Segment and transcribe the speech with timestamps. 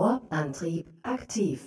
[0.00, 1.60] Warp-Antrieb aktiv.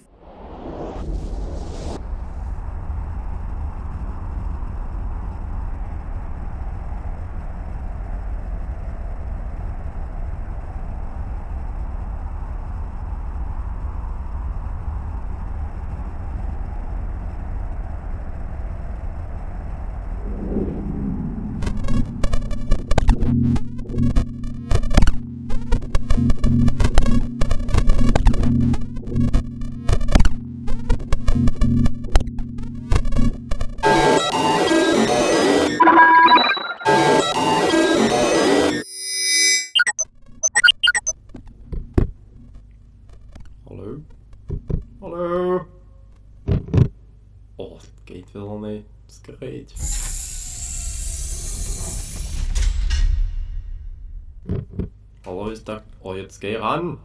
[56.43, 56.97] Geh ran.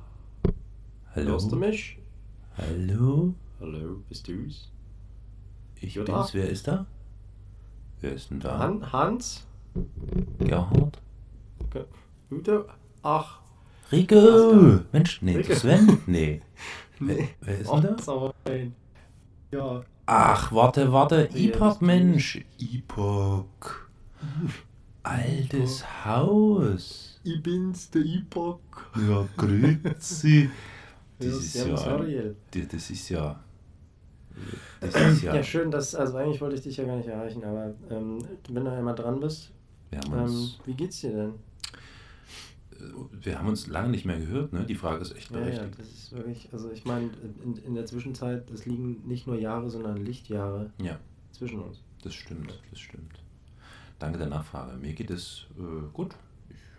[1.15, 1.31] Hallo?
[1.31, 1.97] Hörst du mich?
[2.57, 3.35] Hallo?
[3.61, 4.69] Hallo, bist du's?
[5.81, 6.23] Ich Jutta?
[6.23, 6.35] bin's.
[6.35, 6.87] Wer ist da?
[8.01, 8.59] Wer ist denn da?
[8.59, 9.47] Han Hans?
[10.41, 10.99] Gerhard?
[11.71, 11.85] Ge-
[12.33, 12.65] Udo?
[13.05, 13.39] Ach.
[13.93, 14.81] Rico!
[14.91, 15.55] Mensch, nee, Rico.
[15.55, 15.99] Sven?
[16.09, 16.43] Nee.
[16.99, 18.33] Wer, wer ist denn da?
[19.53, 19.83] Ja.
[20.07, 21.29] Ach, warte, warte.
[21.29, 21.77] Du?
[21.87, 22.45] Mensch.
[22.59, 23.87] Epoch.
[25.05, 27.08] Altes Haus.
[27.29, 28.61] Ich bin's, der Epoch.
[29.09, 30.49] Ja, grüezi.
[31.21, 31.95] Das Ja, ist ja...
[31.97, 32.37] Ariel.
[32.53, 33.41] Das das ist ja...
[34.81, 35.35] Das ist ja...
[35.35, 38.19] Ja, schön, dass, also eigentlich wollte ich dich ja gar nicht erreichen, aber ähm,
[38.49, 39.51] wenn du einmal dran bist,
[39.91, 41.35] Wir haben ähm, uns, wie geht's dir denn?
[43.21, 44.65] wir haben uns lange nicht mehr gehört, ne?
[44.65, 45.79] Die Frage ist echt Ja, ja, berechtigt.
[45.81, 47.11] das ist wirklich, also ich meine,
[47.45, 51.01] in, in der Zwischenzeit, es liegen nicht nur Jahre, sondern Lichtjahre Ja.
[51.33, 51.83] zwischen uns.
[52.05, 53.19] Das stimmt, das stimmt.
[53.99, 54.77] Danke der Nachfrage.
[54.79, 56.15] Mir geht es äh, gut.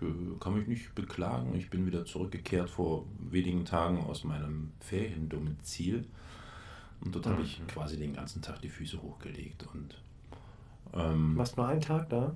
[0.02, 0.06] Äh,
[0.40, 1.54] kann mich nicht beklagen.
[1.56, 6.06] Ich bin wieder zurückgekehrt vor wenigen Tagen aus meinem Feriendomizil.
[7.02, 7.68] Und dort habe ich Mhm.
[7.68, 9.66] quasi den ganzen Tag die Füße hochgelegt.
[9.74, 10.02] Und
[10.94, 12.36] ähm, Machst nur einen Tag da?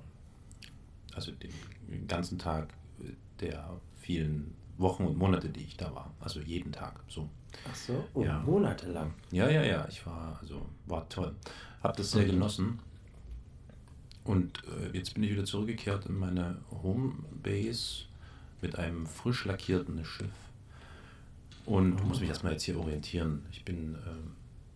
[1.14, 2.74] also den ganzen Tag
[3.40, 6.12] der vielen Wochen und Monate, die ich da war.
[6.18, 6.98] Also jeden Tag.
[7.08, 7.28] So.
[7.70, 8.40] Ach so, oh, Ja.
[8.40, 9.14] monatelang.
[9.30, 11.32] Ja, ja, ja, ich war, also war toll.
[11.82, 12.30] Hab das sehr Mhm.
[12.32, 12.78] genossen.
[14.24, 18.04] Und äh, jetzt bin ich wieder zurückgekehrt in meine Homebase
[18.62, 20.30] mit einem frisch lackierten Schiff.
[21.66, 22.04] Und Oh.
[22.04, 23.44] muss mich erstmal jetzt hier orientieren.
[23.50, 24.32] Ich bin, ähm,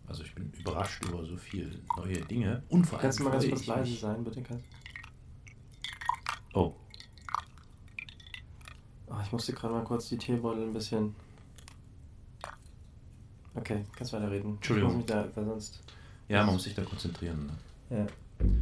[0.07, 2.61] also ich bin überrascht über so viele neue Dinge.
[2.69, 4.41] Und vor allem Kannst du mal ganz kurz leise sein, bitte?
[4.43, 4.63] Kannst...
[6.53, 6.73] Oh,
[9.11, 11.15] Oh, ich musste gerade mal kurz die Teebeutel ein bisschen.
[13.55, 14.51] Okay, kannst weiterreden.
[14.55, 14.91] Entschuldigung.
[14.91, 15.81] Ich muss mich da, weil sonst.
[16.27, 17.47] ja, man muss sich da konzentrieren.
[17.89, 17.97] Ne?
[17.97, 18.07] Ja.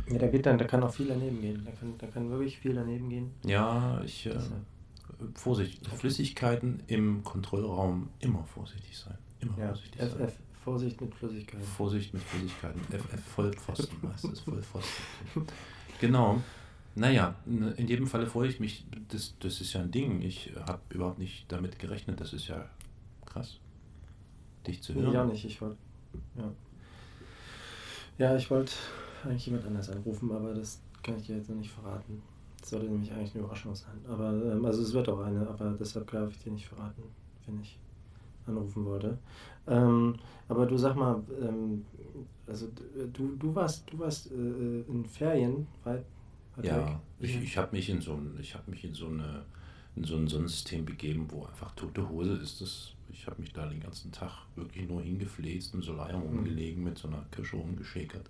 [0.10, 1.64] Ja, da geht dann, da kann auch viel daneben gehen.
[1.66, 3.32] Da kann, da kann wirklich viel daneben gehen.
[3.46, 4.36] Ja, ich, äh.
[5.34, 9.18] Vorsicht, Flüssigkeiten im Kontrollraum immer vorsichtig sein.
[9.40, 10.10] Immer Ja, vorsichtig sein.
[10.10, 10.34] FF,
[10.64, 11.62] Vorsicht mit Flüssigkeit.
[11.64, 12.82] Vorsicht mit Flüssigkeiten.
[12.82, 15.04] FF Vollpfosten heißt es, Vollpfosten.
[16.00, 16.42] Genau.
[16.96, 18.86] Naja, in jedem Falle freue ich mich.
[19.10, 20.22] Das, das ist ja ein Ding.
[20.22, 22.20] Ich habe überhaupt nicht damit gerechnet.
[22.20, 22.68] Das ist ja
[23.26, 23.60] krass,
[24.66, 25.14] dich zu hören.
[25.14, 25.78] Ja, nicht, ich wollte.
[26.36, 26.52] Ja.
[28.18, 28.74] ja, ich wollte
[29.28, 32.22] eigentlich jemand anders anrufen, aber das kann ich dir jetzt noch nicht verraten.
[32.60, 34.00] Das sollte nämlich eigentlich eine Überraschung sein.
[34.08, 37.04] Aber, ähm, also es wird auch eine, aber deshalb darf ich dir nicht verraten,
[37.46, 37.78] wenn ich
[38.46, 39.18] anrufen wollte.
[39.68, 40.16] Ähm,
[40.48, 41.86] aber du sag mal, ähm,
[42.48, 42.68] also
[43.14, 46.06] du, du warst, du warst äh, in Ferien weit,
[46.56, 46.72] weit weg.
[46.72, 49.44] Ja, ich, ich habe mich in so ein, ich habe mich in so eine,
[49.96, 52.62] in so ein Sonnensystem begeben, wo einfach tote Hose ist.
[52.62, 56.28] Das, ich habe mich da den ganzen Tag wirklich nur hingefläzt, im Solarium Mhm.
[56.28, 58.30] rumgelegen, mit so einer Kirsche rumgeschäkert.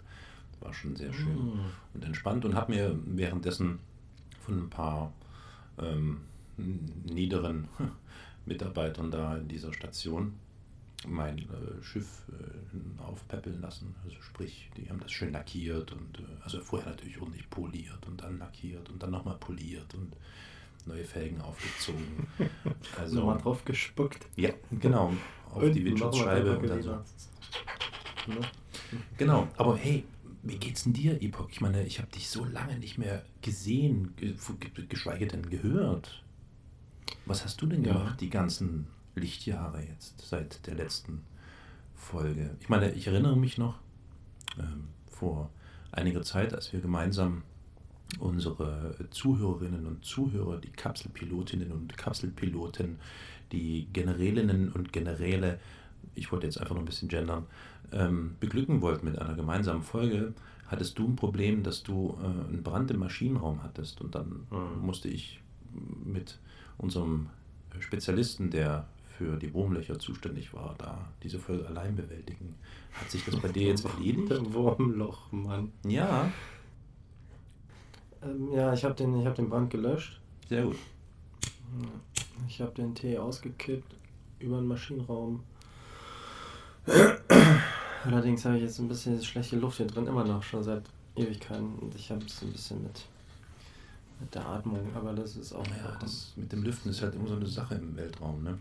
[0.60, 1.36] War schon sehr schön.
[1.36, 1.60] Mm.
[1.94, 3.80] und entspannt und habe mir währenddessen
[4.40, 5.14] von ein paar
[5.78, 6.22] ähm,
[6.58, 7.68] niederen
[8.46, 10.34] Mitarbeitern da in dieser Station
[11.06, 13.94] mein äh, Schiff äh, aufpäppeln lassen.
[14.04, 18.22] Also sprich, die haben das schön lackiert und äh, also vorher natürlich ordentlich poliert und
[18.22, 20.16] dann lackiert und dann nochmal poliert und
[20.86, 22.28] neue Felgen aufgezogen.
[22.98, 24.26] Also Nochmal drauf gespuckt.
[24.36, 25.14] ja, genau,
[25.54, 26.92] auf Und die Windschutzscheibe und dann so.
[26.92, 28.42] Ne?
[29.18, 30.04] Genau, aber hey,
[30.48, 31.50] wie geht's denn dir, Epoch?
[31.50, 36.24] Ich meine, ich habe dich so lange nicht mehr gesehen, ge- ge- geschweige denn gehört.
[37.26, 37.94] Was hast du denn Ja.
[37.94, 41.22] gemacht, die ganzen Lichtjahre jetzt, seit der letzten
[41.96, 42.56] Folge?
[42.60, 43.80] Ich meine, ich erinnere mich noch
[44.60, 45.50] ähm, vor
[45.92, 47.44] einiger Zeit, als wir gemeinsam
[48.20, 53.00] unsere Zuhörerinnen und Zuhörer, die Kapselpilotinnen und Kapselpiloten,
[53.52, 55.60] die Generälinnen und Generäle,
[56.16, 57.46] ich wollte jetzt einfach noch ein bisschen gendern,
[57.92, 60.34] ähm, beglücken wollten mit einer gemeinsamen Folge,
[60.68, 64.86] hattest du ein Problem, dass du äh, einen Brand im Maschinenraum hattest und dann Mhm.
[64.86, 65.42] musste ich
[66.04, 66.40] mit
[66.78, 67.28] unserem
[67.80, 68.88] Spezialisten, der
[69.18, 72.54] für die Wurmlöcher zuständig war, da diese Folge allein bewältigen.
[73.00, 74.30] Hat sich das bei dir jetzt erledigt?
[74.30, 75.72] Der Wurmloch, Mann.
[75.88, 76.32] Ja,
[78.22, 80.20] Ähm, ja, ich habe den, ich hab den Brand gelöscht.
[80.50, 80.76] sehr gut.
[82.48, 83.96] Ich habe den Tee ausgekippt
[84.40, 85.44] über den Maschinenraum.
[88.06, 90.84] Allerdings habe ich jetzt ein bisschen schlechte Luft hier drin, immer noch, schon seit
[91.16, 91.76] Ewigkeiten.
[91.80, 93.02] Und ich habe es ein bisschen mit,
[94.20, 97.28] mit der Atmung, aber das ist auch Ja, das mit dem Lüften ist halt immer
[97.28, 98.58] so eine Sache im Weltraum, ne?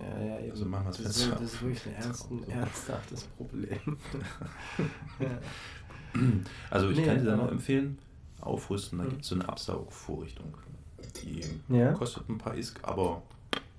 [0.00, 0.50] Ja, ja, eben.
[0.52, 3.78] Also machen wir das das, Fenster ist, das ist wirklich ein, ernst, ein ernsthaftes Problem.
[5.20, 5.38] ja.
[6.70, 7.98] Also ich Nee, kann dir da noch aber- empfehlen,
[8.40, 9.08] aufrüsten, da Mhm.
[9.10, 10.54] gibt es so eine Absaugvorrichtung.
[11.24, 11.42] Die
[11.74, 11.92] Ja.
[11.92, 13.22] kostet ein paar Isk, aber,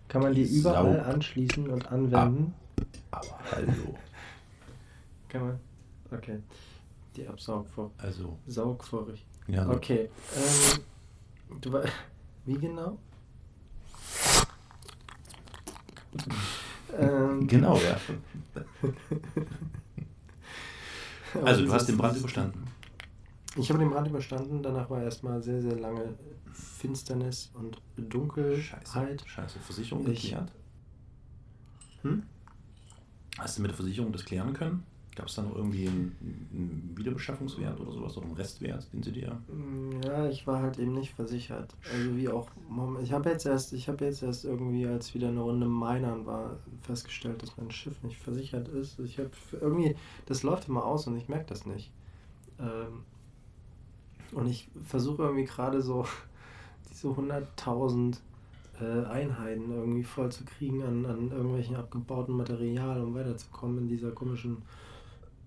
[0.08, 2.54] Kann man die Die überall anschließen und anwenden?
[3.12, 3.98] Aber hallo.
[5.30, 5.60] Kann man.
[6.12, 6.40] Okay.
[7.16, 7.92] Die Absaugvor.
[7.98, 9.28] Also, Saugvorrichtung.
[9.48, 10.10] ja, Okay.
[10.36, 10.82] Ähm,
[11.62, 11.90] du, wei-
[12.46, 12.98] wie genau?
[16.98, 17.98] ähm, genau, ja.
[21.44, 22.66] Also du hast den Brand überstanden.
[23.56, 24.64] Ich habe den Brand überstanden.
[24.64, 26.16] Danach war erstmal sehr, sehr lange
[26.52, 28.88] Finsternis und Dunkelheit.
[28.88, 29.60] Scheiße, scheiße.
[29.60, 30.52] Versicherung Ich- geklärt?
[32.02, 32.24] Hm?
[33.40, 34.84] Hast du mit der Versicherung das klären können?
[35.16, 36.16] Gab es da noch irgendwie einen,
[36.54, 39.38] einen Wiederbeschaffungswert oder sowas oder einen Restwert, den sie dir...
[39.48, 41.76] Mm, Ja, ich war halt eben nicht versichert.
[41.92, 42.48] Also wie auch,
[43.02, 46.58] ich habe jetzt erst, ich habe jetzt erst irgendwie, als wieder eine Runde Minern war,
[46.82, 49.00] festgestellt, dass mein Schiff nicht versichert ist.
[49.00, 49.96] Ich habe irgendwie,
[50.26, 51.92] das läuft immer aus und ich merke das nicht.
[52.60, 53.04] Ähm,
[54.32, 56.06] und ich versuche irgendwie gerade so
[56.92, 58.22] diese 100.000
[58.82, 64.12] äh, Einheiten irgendwie voll zu kriegen an, an irgendwelchen abgebauten Material, um weiterzukommen in dieser
[64.12, 64.62] komischen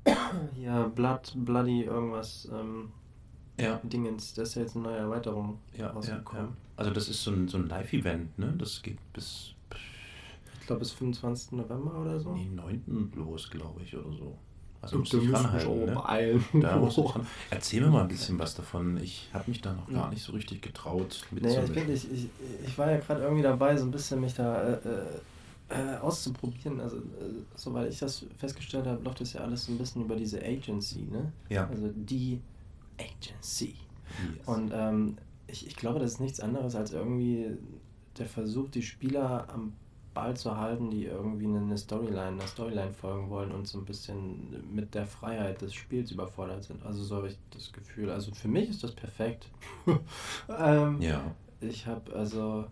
[0.55, 2.49] hier Blood, Bloody irgendwas.
[2.53, 2.91] Ähm,
[3.61, 6.45] Ja, Dingens, das ist ja jetzt eine neue Erweiterung ja, ja, rausgekommen.
[6.47, 6.53] ja.
[6.77, 8.55] Also das ist so ein, so ein Live-Event, ne?
[8.59, 9.55] Das geht bis
[10.61, 11.53] Ich glaube bis 25.
[11.53, 12.33] November oder so.
[12.35, 13.13] den 9.
[13.15, 14.37] los, glaube ich, oder so.
[14.83, 15.93] Also Und musst ranhalten, schon ne?
[15.93, 16.45] beeilen.
[16.61, 18.97] Da musst du dich ran- Erzähl mir mal ein bisschen was davon.
[19.01, 22.29] Ich habe mich da noch gar nicht so richtig getraut Naja, ich, bin, ich, ich,
[22.67, 26.81] ich war ja gerade irgendwie dabei, so ein bisschen mich da äh, äh, äh, auszuprobieren.
[26.81, 27.01] Also, äh,
[27.55, 31.07] soweit ich das festgestellt habe, läuft das ja alles so ein bisschen über diese Agency,
[31.11, 31.33] ne?
[31.49, 31.69] Ja.
[31.69, 32.41] Also die
[32.99, 33.75] Agency.
[34.37, 34.47] Yes.
[34.49, 37.47] Und ähm, ich, ich glaube, das ist nichts anderes als irgendwie
[38.19, 39.73] der Versuch, die Spieler am
[40.15, 44.75] Ball zu halten, die irgendwie eine- Storyline, einer Storyline folgen wollen und so ein bisschen
[44.75, 46.85] mit der Freiheit des Spiels überfordert sind.
[46.85, 48.11] Also so habe ich das Gefühl.
[48.11, 49.49] Also für mich ist das perfekt.
[50.59, 51.23] ähm, ja.
[51.61, 52.65] Ich habe also,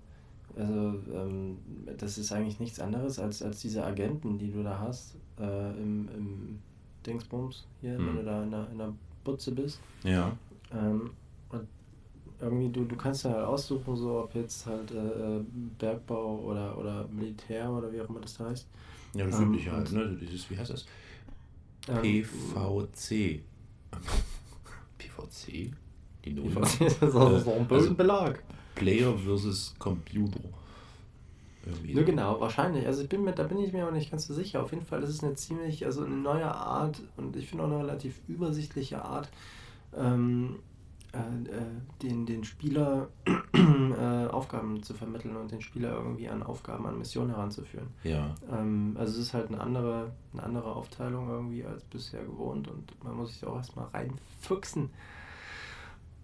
[0.57, 1.59] also ähm,
[1.97, 6.09] das ist eigentlich nichts anderes als, als diese Agenten, die du da hast äh, im,
[6.15, 6.59] im
[7.07, 8.17] Dingsbums hier, wenn Hm.
[8.17, 8.93] du da in der, in der
[9.25, 9.81] Butze bist.
[10.03, 10.37] Ja.
[10.73, 11.11] Ähm,
[12.41, 14.97] irgendwie, du, du kannst ja halt aussuchen, so ob jetzt halt äh,
[15.39, 15.45] äh,
[15.79, 18.67] Bergbau oder, oder Militär oder wie auch immer das da heißt.
[19.15, 20.17] Ja, das Ähm, übliche halt, ne?
[20.21, 20.87] Dieses, wie heißt das?
[21.89, 23.41] Ähm, PVC.
[24.99, 25.73] PVC?
[26.25, 26.51] Die Null.
[26.51, 28.43] PVC ist so, Äh, so ein also- bösen Belag.
[28.75, 30.41] Player versus Computer.
[31.67, 32.05] Irgendwie so.
[32.05, 32.87] genau, wahrscheinlich.
[32.87, 34.63] Also ich bin mir, da bin ich mir auch nicht ganz so sicher.
[34.63, 37.69] Auf jeden Fall ist es eine ziemlich, also eine neue Art und ich finde auch
[37.69, 39.29] eine relativ übersichtliche Art,
[39.95, 40.70] ähm, äh, äh,
[42.03, 43.09] den, den Spieler
[43.53, 47.89] äh, Aufgaben zu vermitteln und den Spieler irgendwie an Aufgaben, an Missionen heranzuführen.
[48.05, 48.35] Ja.
[48.51, 52.93] Ähm, also es ist halt eine andere, eine andere Aufteilung irgendwie als bisher gewohnt und
[53.03, 54.91] man muss sich auch erstmal reinfuchsen.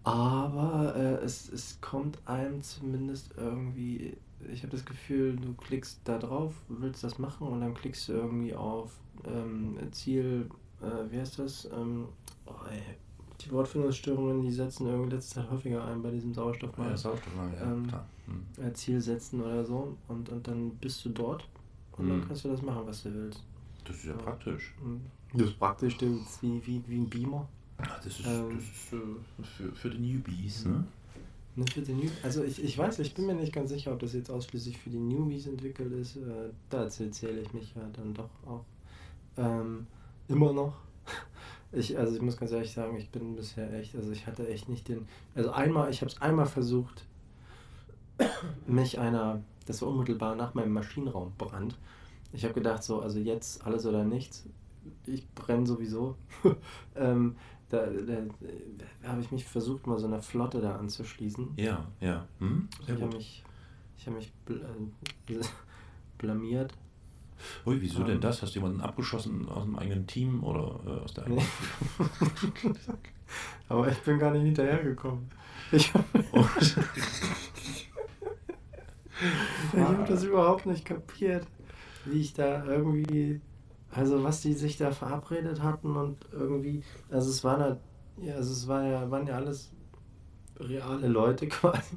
[0.04, 4.16] Aber äh, es, es kommt einem zumindest irgendwie,
[4.52, 8.12] ich habe das Gefühl, du klickst da drauf, willst das machen und dann klickst du
[8.12, 8.92] irgendwie auf
[9.26, 10.48] ähm, Ziel,
[10.80, 11.68] äh, wie heißt das?
[11.72, 12.06] Ähm,
[12.46, 12.82] oh, ey,
[13.40, 16.92] die Wortfindungsstörungen, die setzen irgendwie letzte Zeit häufiger ein bei diesem Sauerstoffmangel.
[16.92, 18.06] Ja, Sauerstoffmangel, ja, Ähm, klar.
[18.26, 18.64] Hm.
[18.64, 21.46] äh, Ziel setzen oder so und, und dann bist du dort
[21.96, 22.28] und dann Mhm.
[22.28, 23.42] kannst du das machen, was du willst.
[23.84, 24.74] Das ist ja praktisch.
[24.82, 25.00] Und
[25.34, 27.48] Das ist praktisch das ist wie, wie, wie ein Beamer.
[27.78, 30.84] Ah, Das ist, Ähm, das ist äh, für, für die Newbies, ne?
[31.56, 34.00] Ne, für die New also ich, ich weiß, ich bin mir nicht ganz sicher, ob
[34.00, 36.16] das jetzt ausschließlich für die Newbies entwickelt ist.
[36.16, 38.64] Äh, dazu zähle ich mich ja dann doch auch
[39.38, 39.86] ähm,
[40.28, 40.74] immer noch.
[41.72, 44.68] Ich, also ich muss ganz ehrlich sagen, ich bin bisher echt, also ich hatte echt
[44.68, 47.04] nicht den, also einmal, ich habe es einmal versucht,
[48.66, 51.76] mich einer, das war unmittelbar nach meinem Maschinenraumbrand.
[52.32, 54.44] Ich habe gedacht so, also jetzt alles oder nichts.
[55.06, 56.16] Ich brenne sowieso.
[56.96, 57.36] ähm,
[57.68, 58.14] da, da,
[59.02, 61.54] da habe ich mich versucht, mal so einer Flotte da anzuschließen.
[61.56, 62.26] Ja, ja.
[62.38, 62.68] Hm?
[62.82, 63.44] Ich habe mich,
[63.98, 64.64] ich habe mich bl
[65.28, 65.40] äh,
[66.18, 66.72] blamiert.
[67.66, 68.20] Ui, wieso denn Ähm.
[68.20, 68.42] das?
[68.42, 71.38] Hast du jemanden abgeschossen aus dem eigenen Team oder äh, aus der Nee.
[71.38, 71.46] eigenen
[73.68, 75.28] Aber ich bin gar nicht hinterhergekommen.
[75.72, 76.04] Ich habe
[79.76, 81.46] hab das überhaupt nicht kapiert.
[82.04, 83.40] wie ich da irgendwie,
[83.90, 87.78] also was die sich da verabredet hatten und irgendwie, also es waren halt,
[88.22, 89.70] ja, also es war ja, waren ja alles
[90.60, 91.96] reale Leute quasi.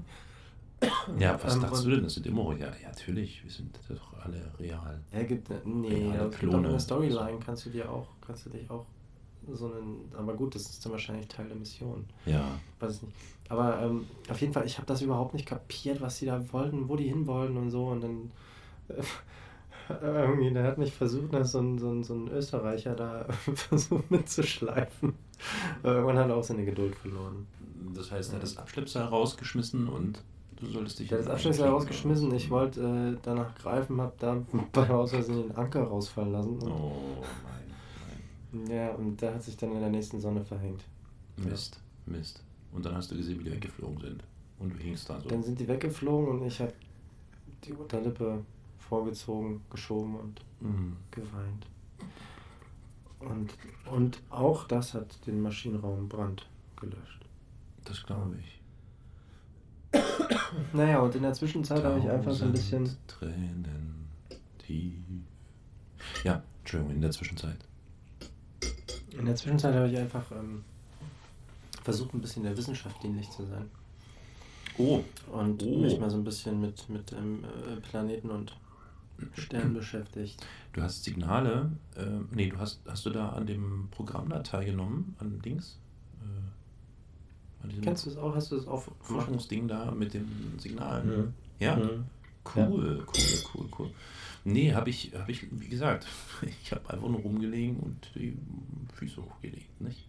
[1.19, 2.03] Ja, was Ähm, dachtest du denn?
[2.03, 2.73] Das sind immer real.
[2.81, 4.99] Ja, natürlich, wir sind doch alle real.
[5.13, 8.49] Ja, gibt ne, nee, es gibt auch eine Storyline, kannst du dir auch, kannst du
[8.49, 8.85] dich auch
[9.53, 12.05] so einen, aber gut, das ist dann wahrscheinlich Teil der Mission.
[12.25, 12.59] Ja.
[12.79, 13.15] Weiß ich nicht.
[13.49, 16.87] Aber ähm, auf jeden Fall, ich habe das überhaupt nicht kapiert, was die da wollten,
[16.87, 17.87] wo die hin wollten und so.
[17.87, 18.31] Und dann
[18.89, 19.01] äh,
[20.03, 24.11] irgendwie, der hat mich versucht, dass so ein, so ein, so ein Österreicher da versucht
[24.11, 25.15] mitzuschleifen.
[25.81, 27.47] Aber irgendwann hat er auch seine Geduld verloren.
[27.95, 30.21] Das heißt, er hat das Abschleppseil rausgeschmissen und
[30.59, 31.11] du sollst dich.
[31.11, 32.81] Hat das Abschlussseil rausgeschmissen, ich wollte
[33.15, 36.59] äh, danach greifen, habe da bei aus Versehen den Anker rausfallen lassen.
[36.63, 37.23] Oh,
[38.53, 40.83] nein, Ja, und der hat sich dann in der nächsten Sonne verhängt.
[41.37, 42.43] Mist, Mist.
[42.73, 44.23] Und dann hast du gesehen, wie die weggeflogen sind.
[44.59, 45.29] Und du hingst da so.
[45.29, 46.73] Dann sind die weggeflogen und ich habe
[47.63, 48.43] die Unterlippe
[48.77, 50.97] vorgezogen, geschoben und Mhm.
[51.11, 51.65] geweint.
[53.19, 53.53] Und,
[53.89, 56.45] und auch das hat den Maschinenraumbrand
[56.79, 57.25] gelöscht.
[57.85, 58.58] Das glaube ich.
[60.73, 62.89] Naja, und in der Zwischenzeit habe ich einfach so ein bisschen.
[63.07, 64.07] Tränen
[64.59, 64.93] tief.
[66.23, 67.57] Ja, Entschuldigung, in der Zwischenzeit.
[69.17, 70.63] In der Zwischenzeit habe ich einfach ähm,
[71.83, 73.69] versucht, ein bisschen der Wissenschaft dienlich zu sein.
[74.77, 75.77] Oh, Und Oh.
[75.79, 78.55] mich mal so ein bisschen mit, mit ähm, äh, Planeten und
[79.33, 80.45] Sternen beschäftigt.
[80.71, 81.71] du hast Signale.
[81.97, 85.15] Äh, nee, du hast, hast du da an dem Programm da teilgenommen?
[85.19, 85.77] An Dings?
[86.21, 86.25] Äh,
[87.81, 88.35] Kennst du es auch?
[88.35, 88.83] Hast du es auch?
[89.01, 91.07] Forschungsding da mit den Signalen?
[91.07, 91.33] Mhm.
[91.59, 91.75] Ja.
[91.75, 92.05] Mhm.
[92.55, 93.89] Cool, cool, cool, cool.
[94.43, 96.07] Nee, habe ich, habe ich, wie gesagt,
[96.63, 98.37] ich habe einfach nur rumgelegen und die
[98.95, 100.07] Füße hochgelegt, nicht?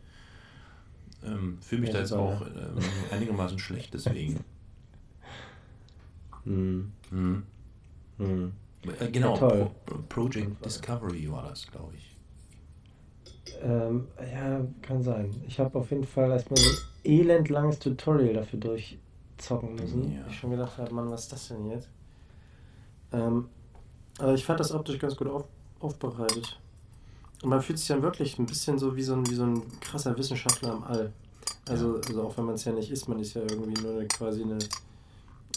[1.22, 2.46] Ähm, Fühle mich Ja, da jetzt auch ja.
[2.46, 2.78] ähm,
[3.10, 4.40] einigermaßen schlecht, deswegen.
[6.46, 6.92] Mhm.
[7.10, 7.42] Hm.
[8.16, 8.52] Mhm.
[8.98, 9.70] Äh, genau, Ja, toll.
[9.84, 12.16] Pro Project Discovery war das, glaube ich.
[13.62, 15.34] Ähm, ja, kann sein.
[15.46, 16.70] Ich habe auf jeden Fall erstmal so
[17.04, 20.12] elendlanges Tutorial dafür durchzocken müssen.
[20.12, 20.26] Ja.
[20.28, 21.88] Ich schon gedacht habe, Mann, was ist das denn jetzt?
[23.12, 23.48] Ähm,
[24.18, 25.44] aber ich fand das optisch ganz gut auf,
[25.80, 26.58] aufbereitet.
[27.42, 29.62] Und man fühlt sich dann wirklich ein bisschen so wie so ein, wie so ein
[29.80, 31.12] krasser Wissenschaftler im All.
[31.66, 34.06] Also, also auch wenn man es ja nicht ist, man ist ja irgendwie nur eine,
[34.06, 34.58] quasi eine,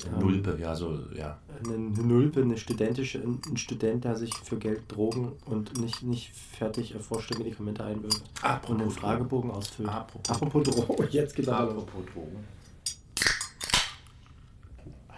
[0.06, 1.38] ähm, Nulpe, ja, so, ja.
[1.64, 6.94] eine Nulpe, eine studentische, ein Student, der sich für Geld Drogen und nicht, nicht fertig
[6.94, 8.22] erforschte Medikamente einwirft.
[8.42, 9.90] Apropos und den Fragebogen ausfüllt.
[9.90, 11.72] Apropos- Apropos Drogen, jetzt geht's aber.
[11.72, 12.44] Apropos Drogen.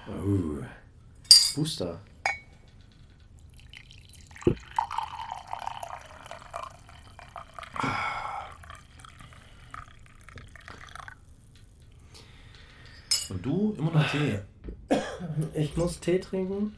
[0.08, 0.64] Oh.
[1.56, 2.00] Booster.
[13.30, 14.40] Und du immer noch Tee?
[15.54, 16.74] Ich muss Tee trinken.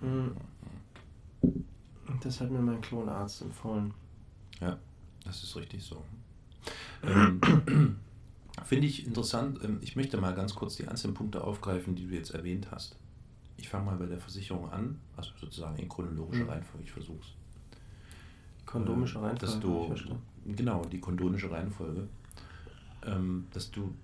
[0.00, 0.36] Hm.
[2.22, 3.92] Das hat mir mein Klonarzt empfohlen.
[4.60, 4.78] Ja,
[5.24, 6.02] das ist richtig so.
[7.02, 7.40] Ähm,
[8.64, 9.60] Finde ich interessant.
[9.64, 12.96] ähm, Ich möchte mal ganz kurz die einzelnen Punkte aufgreifen, die du jetzt erwähnt hast.
[13.56, 16.50] Ich fange mal bei der Versicherung an, also sozusagen in chronologischer Mhm.
[16.50, 16.84] Reihenfolge.
[16.84, 18.66] Ich versuche es.
[18.66, 19.46] Kondomische Äh, Reihenfolge.
[19.46, 20.22] Dass hab du, ich verstanden.
[20.56, 22.08] genau, die kondonische Reihenfolge.
[23.06, 23.94] Ähm, dass du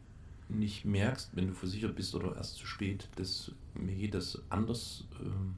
[0.48, 5.04] nicht merkst, wenn du versichert bist oder erst zu spät, dass mir geht das anders,
[5.20, 5.56] ähm,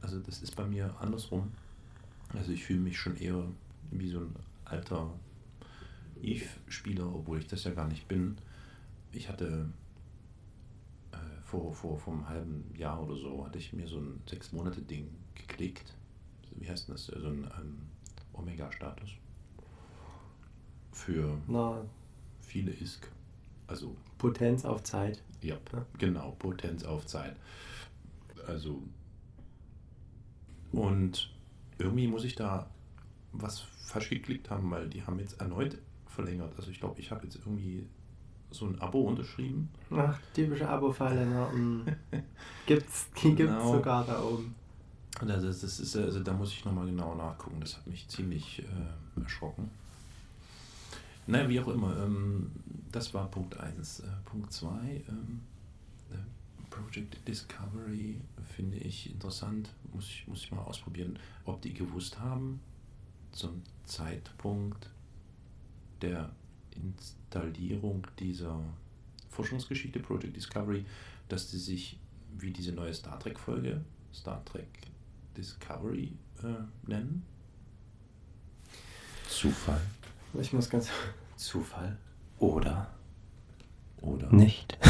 [0.00, 1.52] also das ist bei mir andersrum.
[2.34, 3.44] Also ich fühle mich schon eher
[3.90, 5.12] wie so ein alter
[6.22, 8.36] Eve-Spieler, obwohl ich das ja gar nicht bin.
[9.12, 9.68] Ich hatte
[11.12, 14.52] äh, vor, vor, vor einem halben Jahr oder so, hatte ich mir so ein sechs
[14.52, 15.94] Monate Ding geklickt.
[16.56, 17.06] Wie heißt denn das?
[17.06, 17.78] So ein ähm,
[18.32, 19.10] Omega-Status.
[20.92, 21.84] Für Na,
[22.40, 23.10] viele ISK.
[23.72, 25.22] Also, Potenz auf Zeit.
[25.40, 25.86] ja, Ja.
[25.98, 27.34] genau, Potenz auf Zeit.
[28.46, 28.82] Also,
[30.72, 31.30] und
[31.78, 32.68] irgendwie muss ich da
[33.32, 36.52] was falsch geklickt haben, weil die haben jetzt erneut verlängert.
[36.58, 37.86] Also, ich glaube, ich habe jetzt irgendwie
[38.50, 39.70] so ein Abo unterschrieben.
[39.90, 41.24] Ach, typische Abo-Falle.
[41.24, 41.46] Ne?
[41.58, 41.86] Mm.
[42.66, 43.72] Gibt's, die gibt's Genau.
[43.72, 44.54] sogar da oben.
[45.26, 47.60] Das, das ist, also da muss ich nochmal genau nachgucken.
[47.60, 49.70] Das hat mich ziemlich äh, erschrocken.
[51.26, 51.96] Naja, wie auch immer.
[52.02, 52.50] Ähm,
[52.90, 54.00] das war Punkt 1.
[54.00, 54.68] Äh, Punkt 2.
[55.08, 55.40] Ähm,
[56.10, 56.16] äh,
[56.70, 58.20] Project Discovery
[58.54, 59.70] finde ich interessant.
[59.92, 62.60] Muss ich, muss ich mal ausprobieren, ob die gewusst haben,
[63.30, 64.90] zum Zeitpunkt
[66.00, 66.30] der
[66.74, 68.60] Installierung dieser
[69.30, 70.84] Forschungsgeschichte Project Discovery,
[71.28, 71.98] dass die sich
[72.38, 74.68] wie diese neue Star Trek-Folge, Star Trek
[75.36, 76.12] Discovery,
[76.42, 77.24] äh, nennen.
[79.28, 79.80] Zufall.
[80.34, 80.88] Ich muss ganz.
[81.36, 81.96] Zufall.
[82.38, 82.88] Oder.
[84.00, 84.32] Oder.
[84.32, 84.78] Nicht.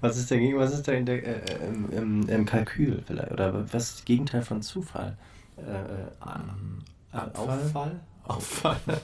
[0.00, 3.32] Was ist Geg- was ist der, der äh, im, im, im Kalkül vielleicht?
[3.32, 5.16] Oder was ist das Gegenteil von Zufall?
[5.56, 6.78] Äh, äh, Ähm,
[7.12, 7.58] äh, Abfall?
[7.64, 8.00] Auffall?
[8.24, 9.00] Auffall.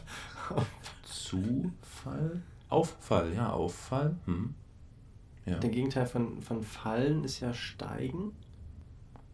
[1.05, 2.43] Zufall?
[2.69, 4.15] Auffall, ja, Auffall.
[4.27, 4.55] Hm.
[5.47, 5.59] Ja.
[5.59, 8.33] Der Gegenteil von, von Fallen ist ja Steigen.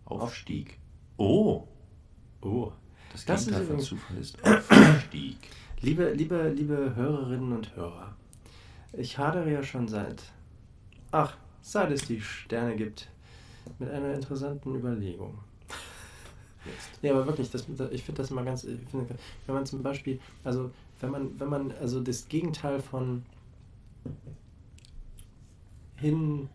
[0.04, 0.78] Aufstieg.
[1.16, 1.66] Oh,
[2.40, 2.71] Oh.
[3.12, 5.38] Das Das Gegenteil ist von Zufall ist Aufstieg.
[5.80, 8.16] Liebe, liebe, liebe Hörerinnen und Hörer,
[8.92, 10.22] ich hadere ja schon seit,
[11.12, 13.08] ach, seit es die Sterne gibt,
[13.78, 15.38] mit einer interessanten Überlegung.
[16.64, 17.02] Jetzt.
[17.02, 19.14] Ja, aber wirklich, das, ich finde das mal ganz, ich finde,
[19.46, 23.24] wenn man zum Beispiel, also wenn man, wenn man, also das Gegenteil von
[25.96, 26.48] hin,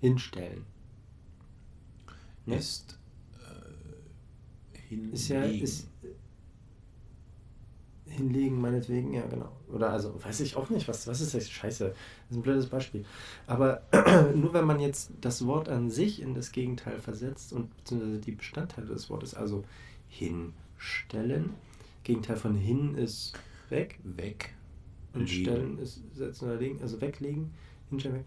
[0.00, 0.64] hinstellen.
[2.46, 2.56] Ne?
[2.56, 2.98] Ist
[4.88, 5.12] hinlegen.
[5.12, 5.88] Ist ja, ist
[8.14, 9.50] hinlegen meinetwegen, ja genau.
[9.72, 11.50] Oder also, weiß ich auch nicht, was, was ist das?
[11.50, 13.04] Scheiße, das ist ein blödes Beispiel.
[13.46, 13.82] Aber
[14.34, 18.32] nur wenn man jetzt das Wort an sich in das Gegenteil versetzt und beziehungsweise die
[18.32, 19.64] Bestandteile des Wortes, also
[20.08, 21.50] hinstellen,
[22.04, 23.34] Gegenteil von hin ist
[23.70, 24.54] weg weg.
[25.14, 27.50] und stellen ist setzen oder legen, also weglegen,
[27.88, 28.24] hinstellen, weg.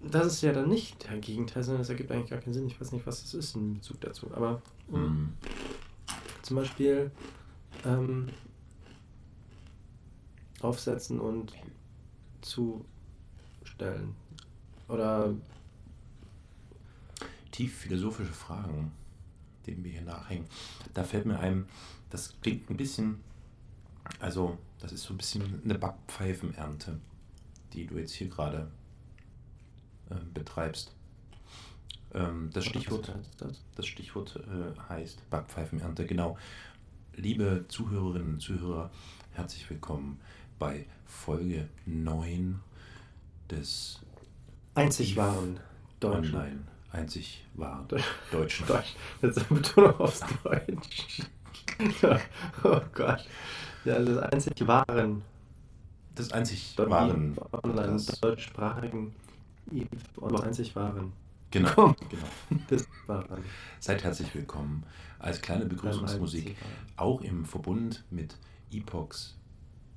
[0.00, 2.66] Das ist ja dann nicht der Gegenteil, sondern das ergibt eigentlich gar keinen Sinn.
[2.66, 4.30] Ich weiß nicht, was das ist in Bezug dazu.
[4.34, 5.32] Aber Hm.
[6.42, 7.10] zum Beispiel
[7.84, 8.28] ähm,
[10.60, 11.52] aufsetzen und
[12.40, 14.14] zustellen.
[14.88, 15.34] Oder
[17.50, 18.92] Tief philosophische Fragen,
[19.66, 20.46] denen wir hier nachhängen.
[20.94, 21.66] Da fällt mir ein,
[22.10, 23.20] das klingt ein bisschen,
[24.20, 26.98] also das ist so ein bisschen eine Backpfeifenernte,
[27.72, 28.70] die du jetzt hier gerade
[30.34, 30.92] betreibst.
[32.14, 33.62] Ähm, das Stichwort, das?
[33.76, 36.38] das Stichwort äh, heißt Backpfeifenernte, genau.
[37.14, 38.90] Liebe Zuhörerinnen und Zuhörer,
[39.32, 40.20] herzlich willkommen
[40.58, 42.60] bei Folge 9
[43.50, 44.00] des
[44.74, 45.58] Einzig wahren
[46.00, 46.34] Deutschen.
[46.36, 46.58] Online
[46.92, 48.04] einzig wahr Deutsch.
[48.30, 48.66] Deutschen.
[48.68, 48.94] Deutsch.
[49.20, 51.22] Jetzt eine Betonung aufs Deutsch.
[52.64, 53.26] oh Gott.
[53.84, 55.22] Ja, das einzig wahren
[56.14, 57.36] Das einzig wahren.
[57.62, 59.14] online das- deutschsprachigen
[59.72, 61.12] Eve und einzig wahren.
[61.50, 61.96] Genau, Komm.
[62.08, 62.26] genau.
[62.68, 63.42] Das waren.
[63.80, 64.82] Seid herzlich willkommen.
[65.18, 66.56] Als kleine Begrüßungsmusik,
[66.96, 68.36] auch im Verbund mit
[68.70, 69.34] Epochs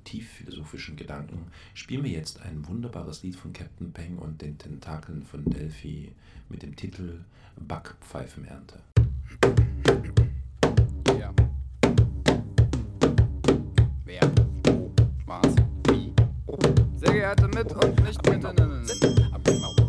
[0.04, 5.44] tiefphilosophischen Gedanken, spielen wir jetzt ein wunderbares Lied von Captain Peng und den Tentakeln von
[5.44, 6.12] Delphi
[6.48, 7.24] mit dem Titel
[7.56, 8.80] Backpfeifenernte.
[17.12, 19.81] Sehr geehrte Mit- und Nicht-Mitinnen, sehen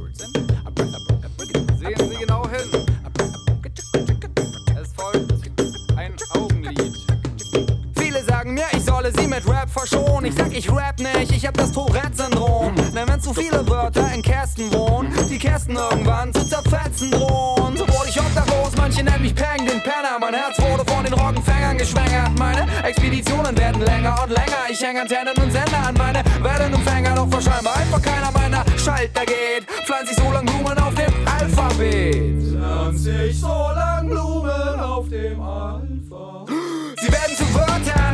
[9.34, 10.26] mit Rap verschonen.
[10.26, 12.76] Ich sag, ich rap nicht, ich hab das Tourette-Syndrom.
[12.76, 17.76] Denn wenn zu viele Wörter in Kästen wohnen, die Kästen irgendwann zu zerfetzen drohen.
[17.76, 20.20] So wurde ich obdachlos, manche nennen mich Peng, den Penner.
[20.20, 22.38] Mein Herz wurde von den Roggenfängern geschwängert.
[22.38, 24.70] Meine Expeditionen werden länger und länger.
[24.70, 27.16] Ich häng Antennen und Sender an meine Wellenempfänger.
[27.16, 29.66] Doch wahrscheinlich einfach keiner meiner Schalter geht.
[29.86, 32.44] Pflanz ich so lang Blumen auf dem Alphabet.
[32.52, 35.83] Pflanz ich so lang Blumen auf dem Alphabet.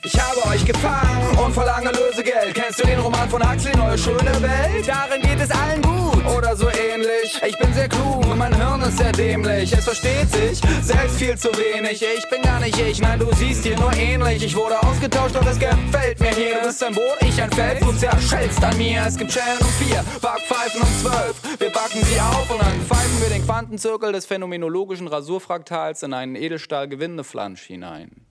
[0.02, 2.54] Ich habe euch gefangen und verlange Lösegeld.
[2.54, 4.88] Kennst du den Roman von Huxley, Neue schöne Welt?
[4.88, 7.38] Darin geht es allen gut oder so ähnlich.
[7.46, 9.70] Ich bin sehr klug, mein Hirn ist sehr dämlich.
[9.74, 12.02] Es versteht sich selbst viel zu wenig.
[12.02, 14.42] Ich bin gar nicht ich, nein, du siehst hier nur ähnlich.
[14.42, 16.60] Ich wurde ausgetauscht und es gefällt mir hier.
[16.60, 19.04] Du bist ein Boot, ich ein Feld, du zerschellst an mir.
[19.06, 21.60] Es gibt Schellen um vier, Backpfeifen um zwölf.
[21.60, 26.36] Wir backen sie auf und dann pfeifen wir den Quantenzirkel des phänomenologischen Rasurfraktals in einen
[26.36, 28.29] Edelstahl-Gewindeflansch hinein.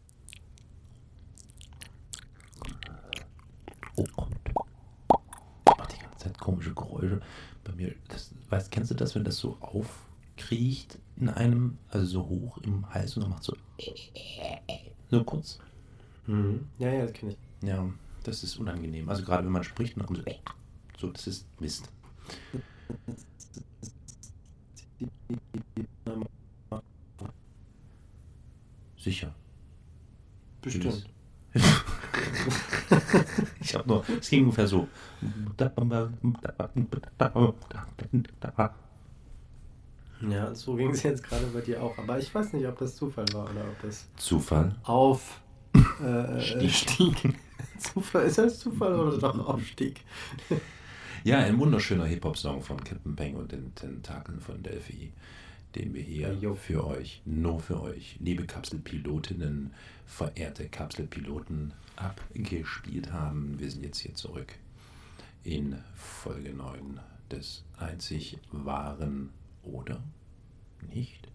[5.66, 7.22] Macht die ganze Zeit komische Geräusche.
[7.64, 12.30] Bei mir, das, weißt, kennst du das, wenn das so aufkriecht in einem, also so
[12.30, 13.56] hoch im Hals und dann macht so
[15.10, 15.60] so kurz.
[16.28, 16.68] Mhm.
[16.78, 17.68] Ja, ja, das kenne ich.
[17.68, 17.90] Ja,
[18.24, 19.10] das ist unangenehm.
[19.10, 21.92] Also gerade wenn man spricht, dann kommt so, So, das ist Mist.
[28.98, 29.34] Sicher.
[30.62, 31.10] Bestimmt.
[33.70, 34.88] Ich habe nur, es ging ungefähr so.
[40.28, 41.96] Ja, so ging es jetzt gerade bei dir auch.
[42.00, 44.76] Aber ich weiß nicht, ob das Zufall war oder ob das Zufall.
[44.84, 45.40] auf
[46.04, 46.72] äh, Stieg.
[46.72, 47.36] Stieg.
[47.78, 50.02] Zufall, ist das Zufall oder doch Aufstieg?
[51.24, 55.12] Ja, ein wunderschöner Hip-Hop-Song von Captain Bang und den Tentakeln von Delphi,
[55.76, 56.56] den wir hier Jo.
[56.56, 59.74] für euch, nur für euch, liebe Kapselpilotinnen,
[60.08, 63.60] verehrte Kapselpiloten, abgespielt haben.
[63.60, 64.56] Wir sind jetzt hier zurück
[65.44, 69.32] in Folge 9 des einzig wahren
[69.64, 70.02] oder
[70.82, 71.28] nicht.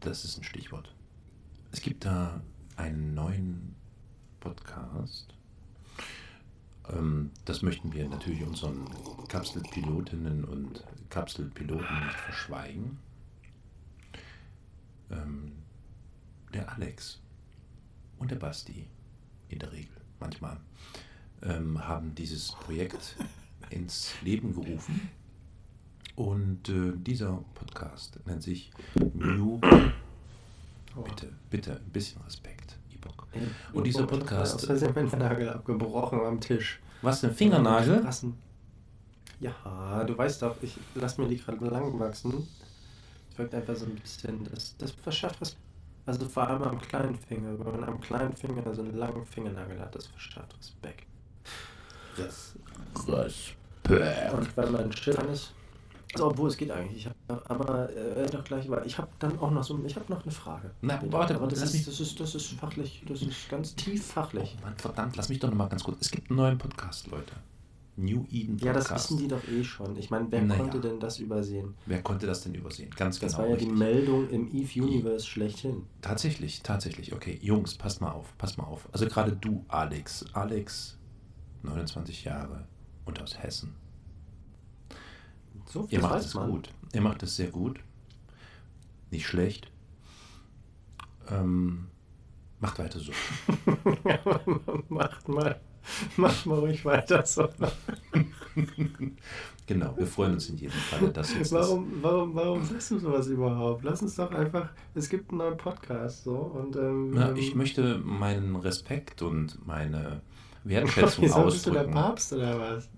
[0.00, 0.94] Das ist ein Stichwort.
[1.70, 2.42] Es gibt da
[2.76, 3.74] einen neuen
[4.40, 5.34] Podcast.
[6.88, 8.86] Ähm, das möchten wir natürlich unseren
[9.28, 12.98] Kapselpilotinnen und Kapselpiloten nicht verschweigen.
[15.10, 15.52] Ähm,
[16.52, 17.20] der Alex
[18.18, 18.86] und der Basti
[19.48, 20.58] in der Regel, manchmal,
[21.42, 23.16] ähm, haben dieses Projekt
[23.70, 25.10] ins Leben gerufen.
[26.16, 28.70] Und äh, dieser Podcast nennt sich
[29.14, 29.60] New.
[31.04, 33.28] Bitte, bitte, ein bisschen Respekt, Ibok.
[33.72, 36.80] Und dieser Podcast- Aus Versehen mein Nagel abgebrochen am Tisch.
[37.02, 38.00] Was, ein Fingernagel?
[38.00, 38.34] Krassen.
[39.38, 42.48] Ja, du weißt doch, ich lass mir die gerade lang wachsen.
[43.30, 45.56] Es wirkt einfach so ein bisschen, das, das verschafft was.
[46.08, 47.50] Also vor allem am kleinen Finger.
[47.58, 51.06] Wenn man am kleinen Finger so einen langen Fingernagel hat, das verschafft Respekt.
[52.16, 54.32] Respekt.
[54.32, 55.52] Und wenn man schillern ist.
[56.14, 57.04] Also, obwohl es geht eigentlich.
[57.04, 60.10] Ich hab, aber äh, doch gleich, weil ich habe dann auch noch so, ich habe
[60.10, 60.70] noch eine Frage.
[60.80, 64.06] Na, warte, aber das ist, mich- das ist, das ist fachlich, das ist ganz tief
[64.06, 64.56] fachlich.
[64.58, 65.98] Oh Mann, verdammt, lass mich doch noch mal ganz kurz.
[66.00, 67.34] Es gibt einen neuen Podcast, Leute.
[67.98, 68.64] New Eden Podcast.
[68.64, 69.96] Ja, das wissen die doch eh schon.
[69.96, 70.60] Ich meine, wer Naja.
[70.62, 71.74] konnte denn das übersehen?
[71.86, 72.90] Wer konnte das denn übersehen?
[72.96, 73.42] Ganz Das genau.
[73.42, 73.78] war ja die richtig.
[73.78, 75.82] Meldung im Eve Universe schlechthin.
[76.00, 77.12] Tatsächlich, tatsächlich.
[77.12, 78.88] Okay, Jungs, passt mal auf, passt mal auf.
[78.92, 80.24] Also gerade du, Alex.
[80.32, 80.96] Alex,
[81.64, 82.66] 29 Jahre
[83.04, 83.74] und aus Hessen.
[85.66, 86.70] So Ihr das macht es gut.
[86.94, 87.80] Ihr macht es sehr gut.
[89.10, 89.70] Nicht schlecht.
[91.30, 91.88] Ähm,
[92.60, 93.12] macht weiter so.
[94.88, 95.60] macht mal,
[96.16, 97.48] macht mal ruhig weiter so.
[99.68, 103.26] Genau, wir freuen uns in jedem Fall, dass jetzt Warum, warum, warum sagst du sowas
[103.26, 103.84] überhaupt?
[103.84, 107.20] Lass uns doch einfach, es gibt einen neuen Podcast so und ähm, das.
[107.20, 110.22] Na, ähm, ich möchte meinen Respekt und meine
[110.64, 112.00] Wertschätzung Wieso bist du der ausdrücken.
[112.00, 112.88] Papst oder was?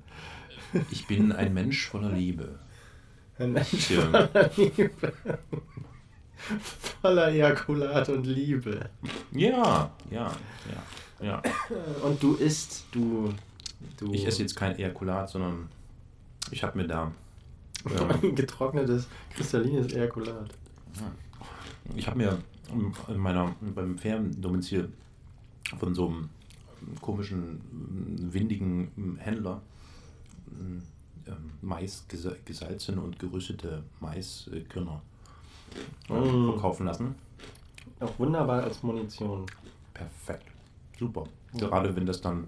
[0.92, 2.60] Ich bin ein Mensch voller Liebe.
[3.36, 5.12] Ein Mensch voller Liebe.
[7.02, 8.90] Voller Ejakulat und Liebe.
[9.32, 10.82] Ja, ja, ja,
[11.22, 11.42] ja.
[12.02, 13.32] Und du isst, du.
[13.98, 15.68] du Ich esse jetzt kein Ejakulat, sondern
[16.50, 17.12] ich habe mir da.
[18.22, 20.50] Ähm, getrocknetes, kristallines Ejakulat.
[21.96, 22.38] ich habe mir
[23.08, 24.92] in meiner, beim Ferndomizil
[25.78, 26.28] von so einem
[27.00, 27.60] komischen,
[28.32, 29.62] windigen Händler
[30.58, 30.82] ähm,
[31.62, 35.00] Mais, gesa- gesalzene und gerüstete Maiskörner
[36.08, 36.50] äh, Mm.
[36.52, 37.14] verkaufen lassen.
[38.00, 39.46] Auch wunderbar als Munition.
[39.94, 40.49] Perfekt.
[41.00, 41.24] Super.
[41.54, 41.66] Ja.
[41.68, 42.46] Gerade wenn das dann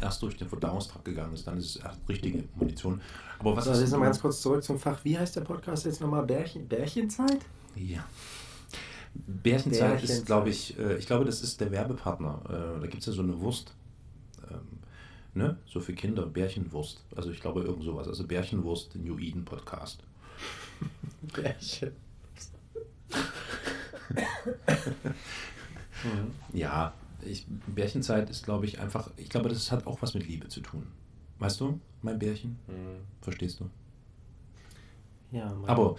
[0.00, 3.00] erst durch den Verdauungstrakt gegangen ist, dann ist es erst richtige Munition.
[3.38, 5.02] Aber was So, ist jetzt nochmal ganz kurz zurück zum Fach.
[5.04, 6.24] Wie heißt der Podcast jetzt nochmal?
[6.24, 7.38] Bärchen, Bärchenzeit?
[7.74, 8.04] Ja.
[9.14, 10.26] Bärchenzeit ist, Bärchenzeit.
[10.26, 12.42] glaube ich, äh, ich glaube, das ist der Werbepartner.
[12.76, 13.74] Äh, da gibt es ja so eine Wurst.
[14.50, 14.60] Ähm,
[15.32, 15.56] ne?
[15.66, 17.02] So für Kinder, Bärchenwurst.
[17.16, 18.06] Also ich glaube irgend sowas.
[18.06, 20.02] Also Bärchenwurst, New Eden Podcast.
[21.34, 21.92] Bärchen.
[26.52, 26.92] Ja,
[27.24, 30.60] ich, Bärchenzeit ist, glaube ich, einfach, ich glaube, das hat auch was mit Liebe zu
[30.60, 30.86] tun.
[31.38, 32.58] Weißt du, mein Bärchen?
[33.20, 33.70] Verstehst du?
[35.32, 35.96] Ja, mein Aber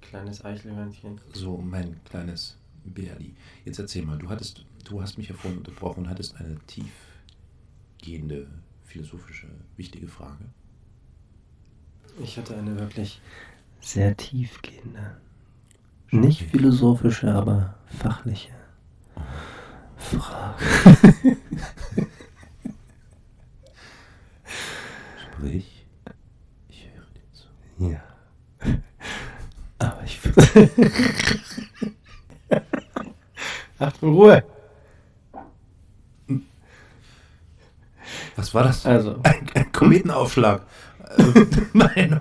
[0.00, 1.20] kleines Eichelhörnchen.
[1.32, 3.34] so mein kleines Bärli.
[3.64, 8.46] Jetzt erzähl mal, du hattest, du hast mich ja vorhin unterbrochen und hattest eine tiefgehende,
[8.84, 10.44] philosophische, wichtige Frage.
[12.22, 13.20] Ich hatte eine wirklich
[13.80, 15.16] sehr tiefgehende,
[16.10, 18.50] nicht philosophische, aber fachliche
[20.04, 20.62] Frage.
[25.22, 25.86] Sprich,
[26.68, 27.46] ich höre dir zu.
[27.90, 28.02] Ja.
[29.78, 30.20] Aber ich.
[33.78, 34.44] Achtung, Ruhe!
[38.36, 38.84] Was war das?
[38.86, 40.62] Also, Ein, ein Kometenaufschlag.
[41.72, 42.20] Nein.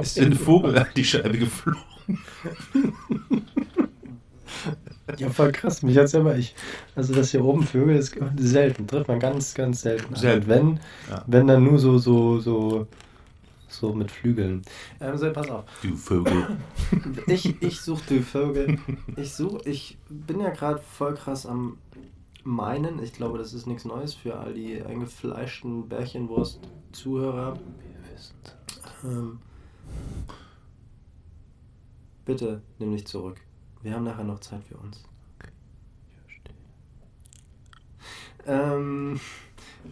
[0.00, 1.80] Ist ein Vogel an die Scheibe geflogen.
[5.18, 5.82] Ja, voll krass.
[5.82, 6.54] Mich hat's immer ich.
[6.94, 10.14] Also das hier oben Vögel ist selten, trifft man ganz, ganz selten.
[10.14, 10.46] Selten.
[10.48, 11.24] Wenn, Ja.
[11.26, 12.86] wenn dann nur so, so, so,
[13.68, 14.62] so mit Flügeln.
[15.00, 15.64] Ähm, so, pass auf.
[15.82, 16.46] Du Vögel.
[17.26, 18.78] Ich, ich suche die Vögel.
[19.16, 21.78] Ich suche, ich bin ja gerade voll krass am
[22.44, 23.02] meinen.
[23.02, 27.58] Ich glaube, das ist nichts Neues für all die eingefleischten Bärchenwurst-Zuhörer.
[29.04, 29.38] Ähm,
[32.24, 33.40] bitte nimm dich zurück.
[33.82, 35.02] Wir haben nachher noch Zeit für uns.
[38.46, 39.20] Ähm,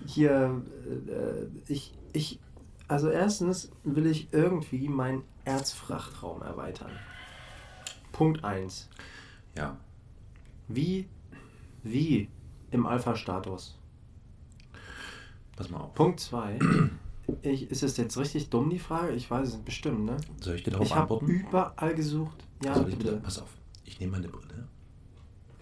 [0.07, 0.63] hier,
[1.09, 2.41] äh, ich, ich,
[2.89, 6.91] also erstens will ich irgendwie meinen Erzfrachtraum erweitern.
[8.13, 8.89] Punkt 1.
[9.57, 9.77] Ja.
[10.69, 11.09] Wie,
[11.83, 12.29] wie
[12.71, 13.77] im Alpha-Status.
[15.57, 15.95] Pass mal auf.
[15.95, 16.59] Punkt 2.
[17.43, 19.13] Ich, ist es jetzt richtig dumm, die Frage?
[19.13, 20.17] Ich weiß es bestimmt, ne?
[20.41, 21.27] Soll ich dir darauf ich habe antworten?
[21.27, 22.45] überall gesucht.
[22.65, 23.13] Ja, Soll ich bitte.
[23.13, 23.49] dir, pass auf.
[23.91, 24.69] Ich nehme meine Brille.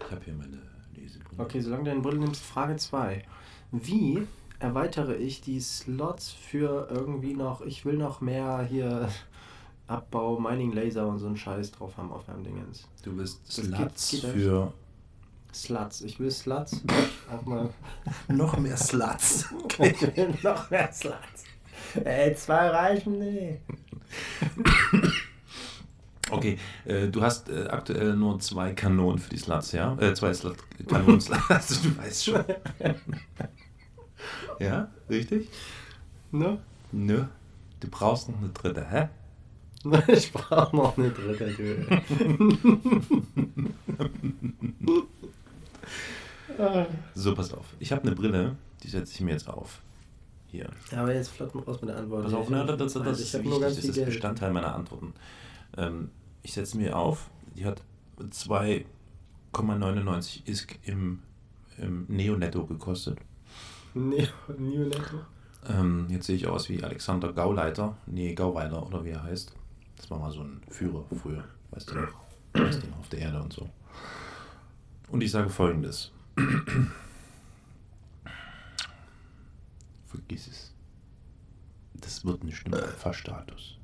[0.05, 0.61] Ich habe hier meine
[0.95, 1.43] Lesebrille.
[1.43, 3.25] Okay, solange du deine Brille nimmst, Frage 2.
[3.73, 4.27] Wie
[4.59, 9.09] erweitere ich die Slots für irgendwie noch, ich will noch mehr hier
[9.87, 12.87] Abbau, Mining Laser und so einen Scheiß drauf haben auf meinem Dingens.
[13.03, 13.17] Du
[13.79, 13.79] geht-
[14.21, 14.35] geht echt.
[14.35, 14.73] für
[15.55, 16.03] Sluts.
[16.03, 16.83] Ich will Sluts.
[18.29, 19.47] noch mehr Sluts.
[19.79, 21.45] Ich will noch mehr Sluts.
[22.05, 23.19] Ey, zwei reichen?
[23.19, 23.61] Nee.
[26.31, 29.97] Okay, äh, du hast äh, aktuell nur zwei Kanonen für die Sluts, ja?
[29.99, 32.45] Äh, zwei Slut Kanonen Sluts, du weißt schon.
[34.61, 35.49] ja, richtig?
[36.31, 36.59] Ne?
[36.93, 37.25] Nö.
[37.81, 39.09] Du brauchst noch eine dritte, hä?
[40.09, 42.03] Ich brauche noch eine dritte Tür.
[47.15, 47.67] So, pass auf.
[47.79, 49.81] Ich habe eine Brille, die setze ich mir jetzt auf.
[50.49, 50.69] Hier.
[50.91, 52.25] Ja, aber jetzt flott mal raus mit der Antwort.
[52.25, 54.05] Pass auf, ne, das, das, das ich ist wichtig, das ist.
[54.05, 55.13] Bestandteil meiner Antworten.
[55.77, 56.11] Ähm,
[56.43, 57.83] ich setze mir auf, die hat
[58.19, 61.23] 2,99 ISK im,
[61.77, 63.19] im Neo-Netto gekostet.
[63.95, 65.21] Neo, Neo Netto.
[65.69, 69.53] Ähm, jetzt sehe ich aus wie Alexander Gauleiter, nee, Gauweiler oder wie er heißt.
[69.97, 72.15] Das war mal so ein Führer früher, weißt du noch?
[72.53, 73.69] Weißt du noch, auf der Erde und so.
[75.09, 76.13] Und ich sage folgendes.
[80.07, 80.75] Vergiss es.
[81.95, 83.78] Das wird nicht im Alpha-Status.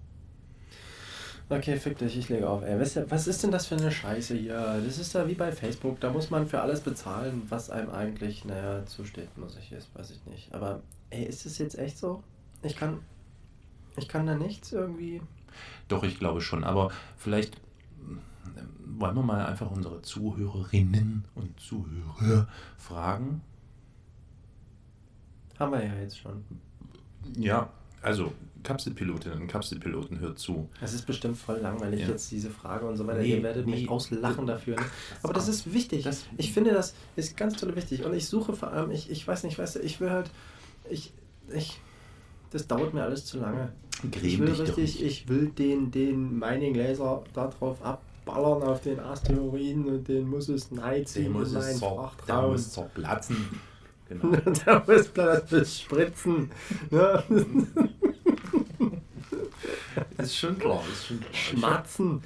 [1.48, 2.62] Okay, fick dich, ich lege auf.
[2.62, 4.80] Ey, was ist denn das für eine Scheiße hier?
[4.84, 8.44] Das ist da wie bei Facebook, da muss man für alles bezahlen, was einem eigentlich,
[8.46, 10.54] naja, zusteht, muss ich jetzt, weiß ich nicht.
[10.54, 12.22] Aber, ey, ist das jetzt echt so?
[12.62, 13.00] Ich kann,
[13.96, 15.20] ich kann da nichts irgendwie...
[15.88, 16.64] Doch, ich glaube schon.
[16.64, 17.60] Aber vielleicht
[18.00, 18.20] ähm,
[18.98, 23.42] wollen wir mal einfach unsere Zuhörerinnen und Zuhörer fragen.
[25.58, 26.42] Haben wir ja jetzt schon.
[27.36, 27.70] Ja,
[28.02, 28.32] also
[28.64, 30.68] Kapselpilotinnen und Kapselpiloten hört zu.
[30.80, 32.08] Es ist bestimmt voll langweilig Ja.
[32.08, 33.20] jetzt diese Frage und so weiter.
[33.20, 33.88] Nee, Ihr werdet mich nee.
[33.88, 34.74] auslachen dafür.
[34.76, 34.82] Ne?
[35.22, 36.02] Aber das ist wichtig.
[36.04, 38.04] Das- ich finde, das ist ganz toll wichtig.
[38.04, 40.30] Und ich suche vor allem, ich, ich weiß nicht, weißt du, ich will halt,
[40.90, 41.12] ich,
[41.54, 41.80] ich,
[42.50, 43.72] das dauert mir alles zu lange.
[44.02, 48.62] ich Gräm will dich doch richtig, ich will den, den Mining Laser da drauf abballern
[48.62, 53.36] auf den Asteroiden und den muss es nein ziehen muss es zer, der muss zerplatzen.
[54.06, 54.36] Genau.
[54.66, 56.50] da muss das muss spritzen.
[60.18, 60.24] Ja.
[60.24, 61.32] ist schon klar, ist schon klar.
[61.34, 62.22] Schmatzen.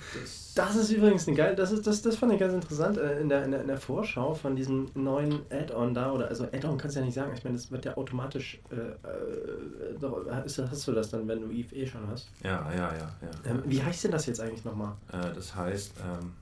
[0.54, 3.28] Das ist übrigens eine geile, das ist das, das fand ich ganz interessant äh, in
[3.28, 6.96] der, in der, in der Vorschau von diesem neuen Add-on da oder also Add-on kannst
[6.96, 7.32] du ja nicht sagen.
[7.36, 8.58] Ich meine, das wird ja automatisch.
[8.70, 12.28] Äh, äh, doch, ist, hast du das dann, wenn du Eve eh schon hast?
[12.42, 12.98] Ja, ja, ja.
[12.98, 13.50] ja.
[13.50, 14.94] Ähm, wie heißt denn das jetzt eigentlich nochmal?
[15.12, 16.32] Äh, das heißt, ähm,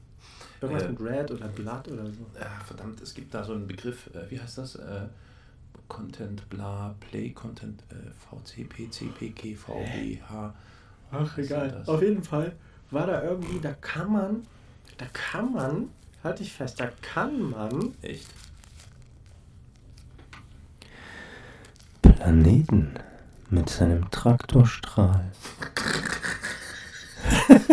[0.63, 2.23] Irgendwas Äh, mit Red oder Blood oder so?
[2.41, 4.79] äh, verdammt, es gibt da so einen Begriff, äh, wie heißt das?
[5.89, 10.55] Content, bla, Play, Content, äh, VC, PC, PK, VBH.
[11.11, 11.83] Ach, egal.
[11.87, 12.55] Auf jeden Fall
[12.91, 14.47] war da irgendwie, da kann man,
[14.99, 15.91] da kann man,
[16.23, 18.27] halte ich fest, da kann man Echt?
[22.03, 22.95] Planeten
[23.51, 25.31] mit seinem Traktorstrahl.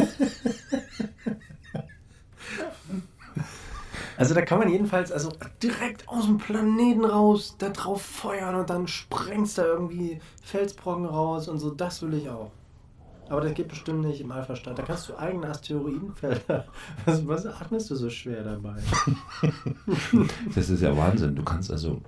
[4.16, 8.70] Also da kann man jedenfalls also direkt aus dem Planeten raus, da drauf feuern und
[8.70, 12.52] dann sprengst da irgendwie Felsbrocken raus und so, das will ich auch.
[13.30, 14.78] Aber das geht bestimmt nicht im Alpha-Stand.
[14.78, 16.66] Da kannst du eigene Asteroidenfelder.
[17.06, 18.76] Was, was atmest du so schwer dabei?
[20.56, 21.36] Das ist ja Wahnsinn.
[21.36, 22.02] Du kannst also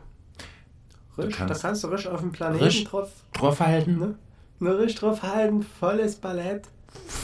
[1.18, 3.98] Risch, kannst- da kannst du risch auf dem Planeten Risch drauf drauf halten.
[4.00, 4.16] Ne?
[4.60, 6.68] Nur richtig drauf halten, volles Ballett.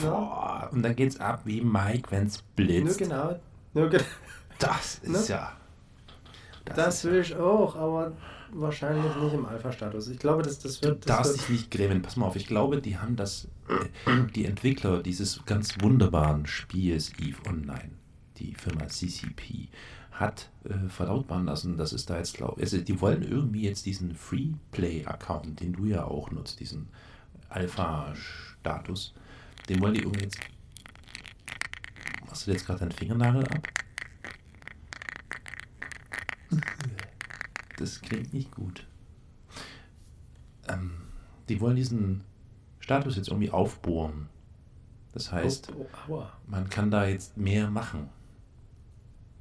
[0.02, 0.10] Ja.
[0.10, 2.98] Boah, und dann geht's ab wie Mike, wenn's Nur blitzt.
[2.98, 3.38] genau.
[3.74, 4.00] Nur ge
[4.58, 5.18] Das ist Ne?
[5.28, 5.52] ja.
[6.74, 8.12] das ist will ich auch, aber
[8.54, 10.08] wahrscheinlich nicht im Alpha-Status.
[10.08, 11.08] Ich glaube, das, das Du wird.
[11.08, 12.02] Das darfst wird dich nicht grämen.
[12.02, 17.12] Pass mal auf, ich glaube, die haben das, äh, die Entwickler dieses ganz wunderbaren Spiels
[17.18, 17.90] Eve Online,
[18.38, 19.68] die Firma CCP,
[20.12, 24.14] hat äh, verlautbaren lassen, dass es da jetzt, glaube also die wollen irgendwie jetzt diesen
[24.14, 26.88] Free-Play-Account, den du ja auch nutzt, diesen
[27.48, 29.14] Alpha-Status,
[29.68, 30.38] den wollen die irgendwie jetzt.
[32.26, 33.68] Machst du jetzt gerade deinen Fingernagel ab?
[37.78, 38.86] Das klingt nicht gut.
[40.68, 40.92] Ähm,
[41.48, 42.22] die wollen diesen
[42.80, 44.28] Status jetzt irgendwie aufbohren.
[45.12, 48.08] Das heißt, Oh, oh, man kann da jetzt mehr machen.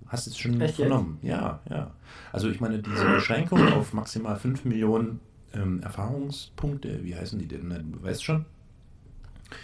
[0.07, 1.19] Hast du es schon Echt vernommen?
[1.21, 1.91] Ja, ja.
[2.33, 5.21] Also ich meine, diese Beschränkung auf maximal 5 Millionen
[5.53, 7.69] ähm, Erfahrungspunkte, wie heißen die denn?
[7.93, 8.45] Du weißt schon.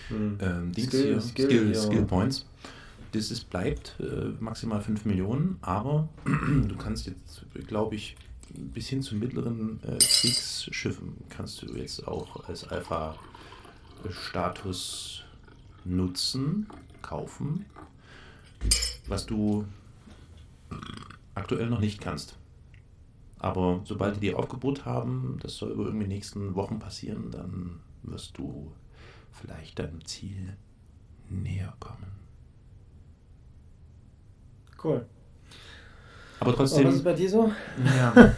[0.08, 0.38] Hm.
[0.42, 1.80] Ähm, Dings Skill- hier, Skill, Skill, ja.
[1.82, 2.46] Skill Points.
[3.12, 8.16] Das ist, bleibt äh, maximal 5 Millionen, aber du kannst jetzt, glaube ich,
[8.54, 15.24] bis hin zu mittleren äh, Kriegsschiffen kannst du jetzt auch als Alpha-Status
[15.86, 16.68] nutzen,
[17.02, 17.66] kaufen,
[19.08, 19.66] was du
[21.36, 22.36] aktuell noch nicht kannst.
[23.40, 27.80] Aber sobald die die aufgebaut haben, das soll über irgendwie die nächsten Wochen passieren, dann
[28.04, 28.72] wirst du
[29.32, 30.58] vielleicht deinem Ziel
[31.30, 32.12] näher kommen.
[34.84, 35.08] Cool.
[36.40, 36.88] Aber Und was trotzdem.
[36.90, 37.52] ist bei dir so?
[37.98, 38.14] ja.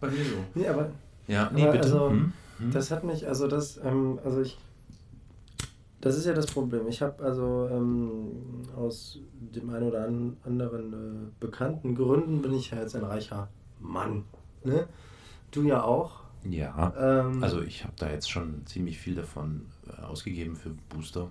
[0.00, 0.44] Bei mir so.
[0.54, 0.90] Nee, aber
[1.28, 1.84] Ja, nee, Aber bitte.
[1.84, 2.32] also, Hm?
[2.58, 2.70] Hm?
[2.72, 4.58] Das hat mich, also das, ähm, also ich,
[6.00, 6.88] das ist ja das Problem.
[6.88, 8.32] Ich habe also ähm,
[8.76, 13.48] aus dem einen oder an- anderen äh, bekannten Gründen bin ich ja jetzt ein reicher
[13.80, 14.24] Mann.
[14.64, 14.86] Ne?
[15.52, 16.20] Du ja auch.
[16.44, 16.92] ja.
[16.98, 21.30] Ähm, Also ich habe da jetzt schon ziemlich viel davon äh, ausgegeben für Booster.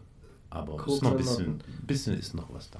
[0.49, 1.47] Aber es ist noch ein bisschen,
[1.81, 2.79] ein bisschen ist noch was da.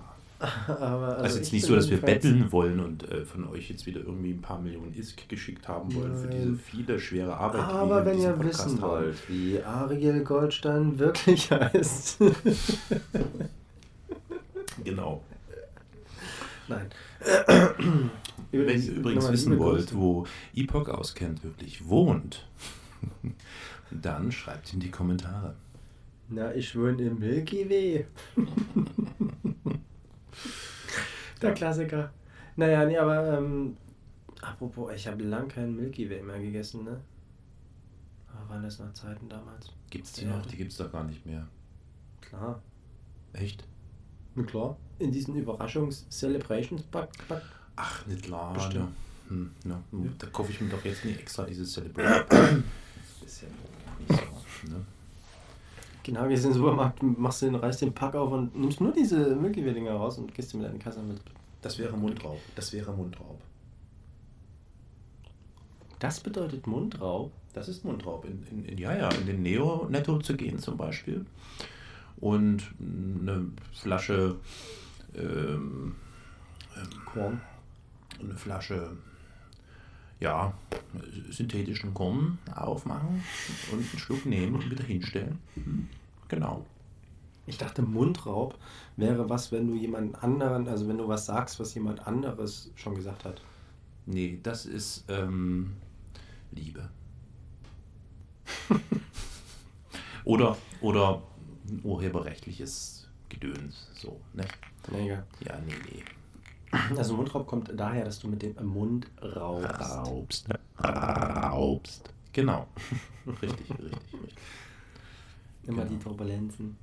[0.67, 3.85] Aber, Also, jetzt ich nicht so, dass wir betteln wollen und äh, von euch jetzt
[3.85, 7.61] wieder irgendwie ein paar Millionen ISK geschickt haben wollen für diese viele schwere Arbeit.
[7.61, 8.91] Aber wenn ihr Podcast wissen haben.
[8.91, 12.17] wollt, wie Ariel Goldstein wirklich heißt.
[14.83, 15.21] Genau.
[16.67, 16.89] Nein.
[18.51, 20.25] Wenn ihr übrigens wissen wollt, wo
[20.55, 22.47] Epoch auskennt wirklich wohnt,
[23.91, 25.55] dann schreibt in die Kommentare.
[26.29, 28.05] Na, ich wohne im Milky Way.
[31.41, 32.11] Der Klassiker.
[32.55, 33.77] Naja, nee, aber ähm,
[34.41, 36.99] apropos, ich habe lang keinen Milky Way mehr gegessen, ne?
[38.27, 39.71] Aber waren das noch Zeiten damals?
[39.89, 40.37] Gibt es die Ja.
[40.37, 40.45] noch?
[40.45, 41.47] Die gibt es doch gar nicht mehr.
[42.21, 42.61] Klar.
[43.33, 43.63] Echt?
[44.35, 44.77] Na klar.
[44.99, 47.09] In diesen Überraschungs-Celebrations-Pack.
[47.27, 47.41] Pack.
[47.75, 48.53] Ach, nicht klar.
[48.53, 48.85] Bestimmt.
[48.85, 48.91] Ne?
[49.29, 49.83] Hm, ne?
[49.91, 50.09] Ja.
[50.19, 52.63] Da kaufe ich mir doch jetzt nicht extra dieses Celebration.
[53.25, 53.47] ist ja
[53.99, 54.69] nicht so.
[54.69, 54.85] Ne?
[56.03, 59.35] Genau, gehst in den Supermarkt, machst den, reißt den Pack auf und nimmst nur diese
[59.35, 61.21] Milky Way-Dinger raus und gehst mit deiner Kasse mit.
[61.61, 62.39] Das wäre Mundraub.
[62.55, 63.39] Das wäre Mundraub.
[65.99, 67.31] Das bedeutet Mundraub.
[67.53, 68.25] Das ist Mundraub.
[68.25, 71.25] In, in, in, ja, ja, in den Neo-Netto zu gehen zum Beispiel.
[72.19, 74.37] Und eine Flasche,
[75.15, 75.95] ähm,
[77.05, 77.41] Korn.
[78.19, 78.97] eine Flasche,
[80.21, 80.53] ja,
[81.29, 83.23] synthetischen Korn aufmachen
[83.71, 85.39] und einen Schluck nehmen und wieder hinstellen.
[86.27, 86.65] Genau.
[87.47, 88.57] Ich dachte, Mundraub
[88.95, 92.95] wäre was, wenn du jemand anderen, also wenn du was sagst, was jemand anderes schon
[92.95, 93.41] gesagt hat.
[94.05, 95.73] Nee, das ist ähm,
[96.51, 96.87] Liebe.
[100.23, 101.23] oder, oder
[101.83, 103.89] urheberrechtliches Gedöns.
[103.95, 104.45] So, ne?
[104.91, 105.25] Mega.
[105.39, 106.03] Ja, nee, nee.
[106.97, 109.81] Also Mundraub kommt daher, dass du mit dem Mund raubst.
[109.81, 110.47] Raubst.
[110.83, 112.13] Raubst.
[112.33, 112.67] Genau.
[113.27, 114.33] richtig, richtig, richtig.
[115.67, 115.89] Immer Genau.
[115.89, 116.77] die Turbulenzen.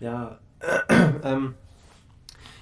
[0.00, 0.38] Ja,
[1.22, 1.54] ähm,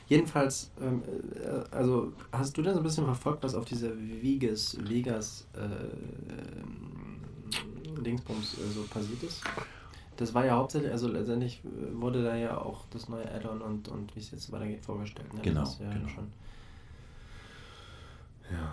[0.09, 1.03] jedenfalls, ähm,
[1.35, 5.65] äh, also hast du denn so ein bisschen verfolgt, was auf dieser Vegas, Vegas äh,
[6.61, 9.43] ähm, Dingsbums äh, so passiert ist?
[10.17, 13.89] Das war ja hauptsächlich, also letztendlich äh, wurde da ja auch das neue Add-on und,
[13.89, 15.33] und wie es jetzt weitergeht vorgestellt.
[15.35, 15.41] Ne?
[15.43, 16.09] Genau, Das ist ja genau.
[16.09, 16.27] schon.
[18.51, 18.73] Ja.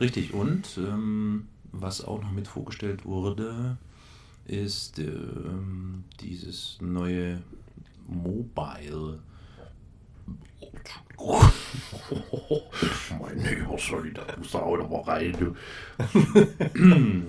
[0.00, 3.76] Richtig, und ähm, was auch noch mit vorgestellt wurde,
[4.46, 7.42] ist ähm, dieses neue
[8.08, 9.18] Mobile.
[13.20, 15.56] mein Lieber, sorry, da muss da auch noch mal rein.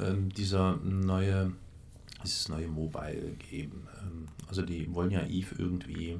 [0.00, 1.50] Ähm, dieser neue,
[2.22, 3.86] dieses neue Mobile geben.
[4.02, 6.18] Ähm, also die wollen ja Eve irgendwie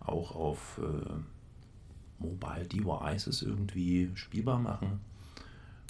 [0.00, 5.00] auch auf äh, Mobile Devices irgendwie spielbar machen.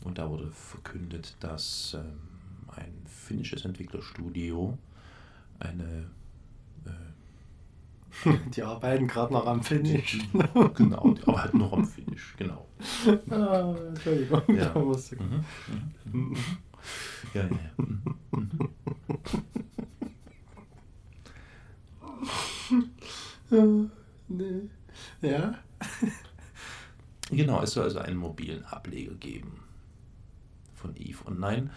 [0.05, 2.19] Und da wurde verkündet, dass ähm,
[2.69, 4.77] ein finnisches Entwicklerstudio
[5.61, 6.11] eine
[6.87, 6.91] äh,
[8.55, 10.19] Die arbeiten gerade noch am Finish.
[10.75, 12.67] genau, aber halt noch am Finish, genau.
[13.31, 14.69] ah, Entschuldigung, Ja.
[14.71, 15.45] da musste Mhm.
[16.13, 16.31] Mhm.
[16.31, 16.37] Mhm.
[17.33, 17.71] Ja, ja, ja.
[17.79, 18.69] Mhm.
[25.21, 25.55] Ja?
[27.31, 29.61] Genau, es soll also einen mobilen Ableger geben
[30.75, 31.71] von Eve Online.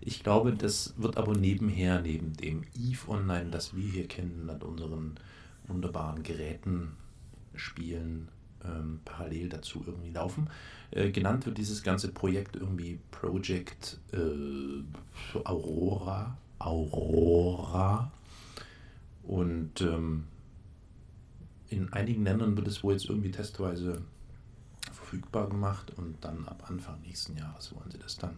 [0.00, 4.62] Ich glaube, das wird aber nebenher, neben dem Eve Online, das wir hier kennen, an
[4.62, 5.16] unseren
[5.66, 6.92] wunderbaren Geräten,
[7.54, 8.28] Spielen,
[8.64, 10.48] ähm, parallel dazu irgendwie laufen.
[10.90, 16.38] Äh, genannt wird dieses ganze Projekt irgendwie Project äh, Aurora.
[16.60, 18.12] Aurora.
[19.22, 20.26] Und ähm,
[21.68, 24.02] in einigen Ländern wird es wohl jetzt irgendwie testweise
[24.92, 28.36] verfügbar gemacht und dann ab Anfang nächsten Jahres wollen sie das dann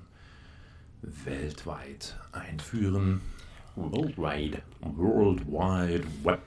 [1.02, 3.20] weltweit einführen.
[3.74, 4.62] Worldwide.
[4.80, 6.40] World Wide Web.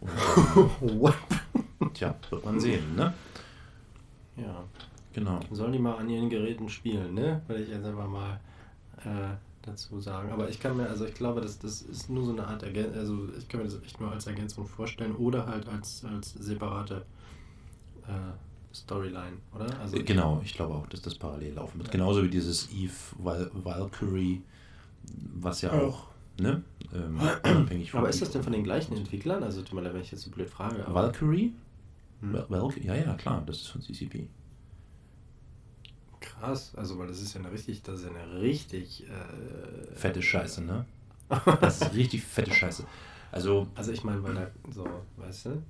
[0.00, 3.12] Ähm, tja, wird man sehen, ne?
[4.36, 4.64] Ja.
[5.12, 5.40] Genau.
[5.50, 7.42] Sollen die mal an ihren Geräten spielen, ne?
[7.48, 8.38] Würde ich jetzt einfach mal
[9.04, 10.30] äh, dazu sagen.
[10.32, 12.94] Aber ich kann mir, also ich glaube, das, das ist nur so eine Art Ergänzung,
[12.98, 17.04] also ich kann mir das echt nur als Ergänzung vorstellen oder halt als, als separate
[18.06, 19.66] äh, Storyline, oder?
[19.80, 21.90] Also ich- Genau, ich glaube auch, dass das parallel laufen wird.
[21.90, 24.42] Genauso wie dieses Eve Val Valkyrie,
[25.34, 25.82] was ja Ja.
[25.82, 26.06] auch,
[26.38, 26.62] ne?
[26.94, 29.42] Ähm, unabhängig von Aber ist das denn von den gleichen Entwicklern?
[29.42, 30.84] Also tut mir leid, wenn ich jetzt so blöd frage.
[30.88, 31.52] Valkyrie?
[32.20, 32.32] Hm.
[32.32, 34.28] Val Val ja, ja, klar, das ist von CCP.
[36.20, 40.22] Krass, also weil das ist ja eine richtig, das ist ja eine richtig äh, Fette
[40.22, 40.84] Scheiße, ne?
[41.60, 42.84] Das ist richtig fette Scheiße.
[43.30, 45.62] Also, Also ich meine, weil da so, weißt du?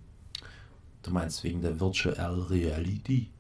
[1.03, 3.31] du meinst wegen der Virtual Reality?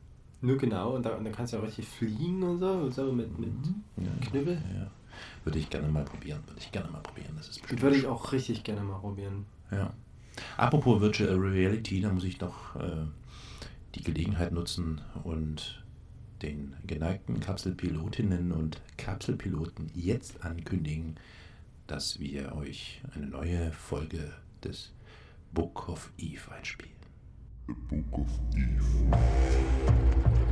[0.40, 2.94] Nur genau, und da, und da kannst du ja auch richtig fliegen und so, und
[2.94, 3.50] so mit, mit
[3.96, 4.54] Ja, Knüppel.
[4.72, 4.90] Ja, ja.
[5.44, 6.40] Würde ich gerne mal probieren.
[6.46, 7.32] Würde ich gerne mal probieren.
[7.36, 9.46] Das ist bestimmt Würde ich auch richtig gerne mal probieren.
[9.70, 9.92] Ja.
[10.56, 13.06] Apropos Virtual Reality, da muss ich noch äh,
[13.96, 15.82] die Gelegenheit nutzen und
[16.42, 21.16] den geneigten Kapselpilotinnen und Kapselpiloten jetzt ankündigen,
[21.86, 24.32] dass wir euch eine neue Folge
[24.62, 24.92] des
[25.52, 26.92] Book of Eve einspielen.
[27.66, 30.47] The Book of Eve.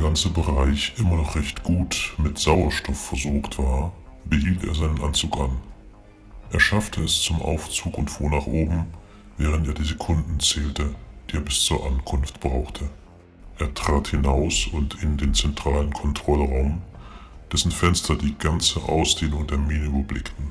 [0.00, 3.92] Ganze Bereich immer noch recht gut mit Sauerstoff versorgt war,
[4.24, 5.56] behielt er seinen Anzug an.
[6.52, 8.86] Er schaffte es zum Aufzug und fuhr nach oben,
[9.38, 10.94] während er die Sekunden zählte,
[11.30, 12.88] die er bis zur Ankunft brauchte.
[13.58, 16.82] Er trat hinaus und in den zentralen Kontrollraum,
[17.52, 20.50] dessen Fenster die ganze Ausdehnung der Mine überblickten.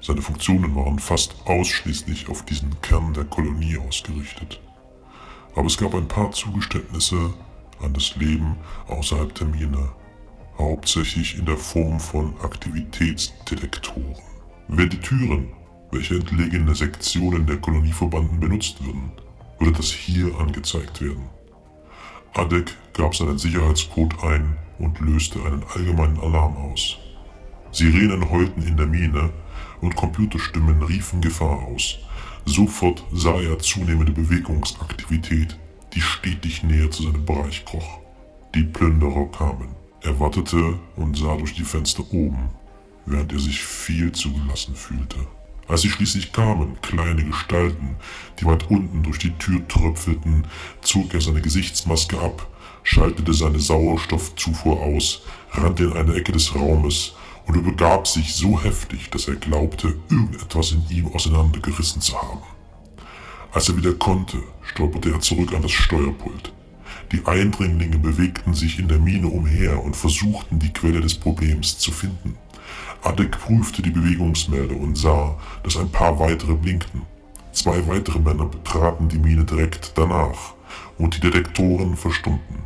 [0.00, 4.60] Seine Funktionen waren fast ausschließlich auf diesen Kern der Kolonie ausgerichtet.
[5.56, 7.34] Aber es gab ein paar Zugeständnisse
[7.80, 8.56] an das Leben
[8.88, 9.90] außerhalb der Mine,
[10.58, 14.16] hauptsächlich in der Form von Aktivitätsdetektoren.
[14.68, 15.48] Wenn die Türen,
[15.90, 19.12] welche entlegene Sektionen der Kolonieverbanden benutzt würden,
[19.58, 21.24] würde das hier angezeigt werden.
[22.34, 26.98] Adek gab seinen Sicherheitscode ein und löste einen allgemeinen Alarm aus.
[27.72, 29.30] Sirenen heulten in der Mine
[29.80, 31.98] und Computerstimmen riefen Gefahr aus.
[32.44, 35.58] Sofort sah er zunehmende Bewegungsaktivität,
[35.94, 38.00] die stetig näher zu seinem Bereich kroch.
[38.54, 39.74] Die Plünderer kamen.
[40.02, 42.50] Er wartete und sah durch die Fenster oben,
[43.06, 45.18] während er sich viel zu gelassen fühlte.
[45.68, 47.96] Als sie schließlich kamen, kleine Gestalten,
[48.38, 50.46] die weit unten durch die Tür tröpfelten,
[50.80, 52.46] zog er seine Gesichtsmaske ab,
[52.84, 57.14] schaltete seine Sauerstoffzufuhr aus, rannte in eine Ecke des Raumes
[57.46, 62.55] und übergab sich so heftig, dass er glaubte, irgendetwas in ihm auseinandergerissen zu haben.
[63.56, 66.52] Als er wieder konnte, stolperte er zurück an das Steuerpult.
[67.10, 71.90] Die Eindringlinge bewegten sich in der Mine umher und versuchten, die Quelle des Problems zu
[71.90, 72.36] finden.
[73.02, 77.00] Adek prüfte die Bewegungsmelder und sah, dass ein paar weitere blinkten.
[77.52, 80.52] Zwei weitere Männer betraten die Mine direkt danach
[80.98, 82.58] und die Detektoren verstummten.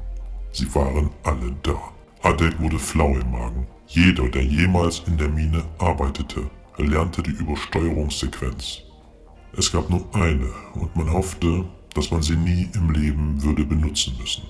[0.50, 1.80] Sie waren alle da.
[2.28, 3.64] Adek wurde flau im Magen.
[3.86, 8.89] Jeder, der jemals in der Mine arbeitete, erlernte die Übersteuerungssequenz.
[9.56, 14.16] Es gab nur eine und man hoffte, dass man sie nie im Leben würde benutzen
[14.20, 14.44] müssen.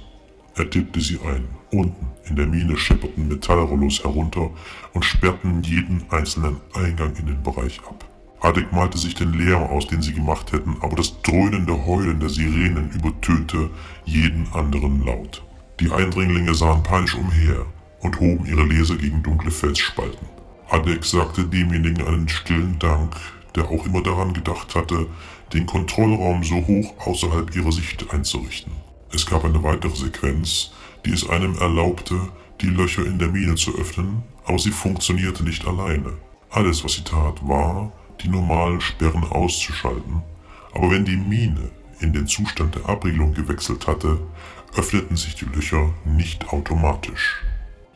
[0.57, 1.49] Er tippte sie ein.
[1.73, 4.51] Unten in der Mine schepperten Metallrollos herunter
[4.93, 8.05] und sperrten jeden einzelnen Eingang in den Bereich ab.
[8.43, 12.31] Adek malte sich den Lärm aus, den sie gemacht hätten, aber das dröhnende Heulen der
[12.31, 13.71] Sirenen übertönte
[14.05, 15.43] jeden anderen Laut.
[15.79, 17.67] Die Eindringlinge sahen panisch umher
[18.01, 20.27] und hoben ihre Laser gegen dunkle Felsspalten.
[20.71, 23.17] Adek sagte demjenigen einen stillen Dank,
[23.55, 25.07] der auch immer daran gedacht hatte,
[25.53, 28.73] den Kontrollraum so hoch außerhalb ihrer Sicht einzurichten.
[29.13, 30.71] Es gab eine weitere Sequenz,
[31.05, 32.17] die es einem erlaubte,
[32.61, 36.13] die Löcher in der Mine zu öffnen, Aber sie funktionierte nicht alleine.
[36.51, 40.23] Alles, was sie tat, war, die normalen Sperren auszuschalten.
[40.75, 41.71] Aber wenn die Mine
[42.01, 44.19] in den Zustand der Abriegelung gewechselt hatte,
[44.77, 47.43] öffneten sich die Löcher nicht automatisch.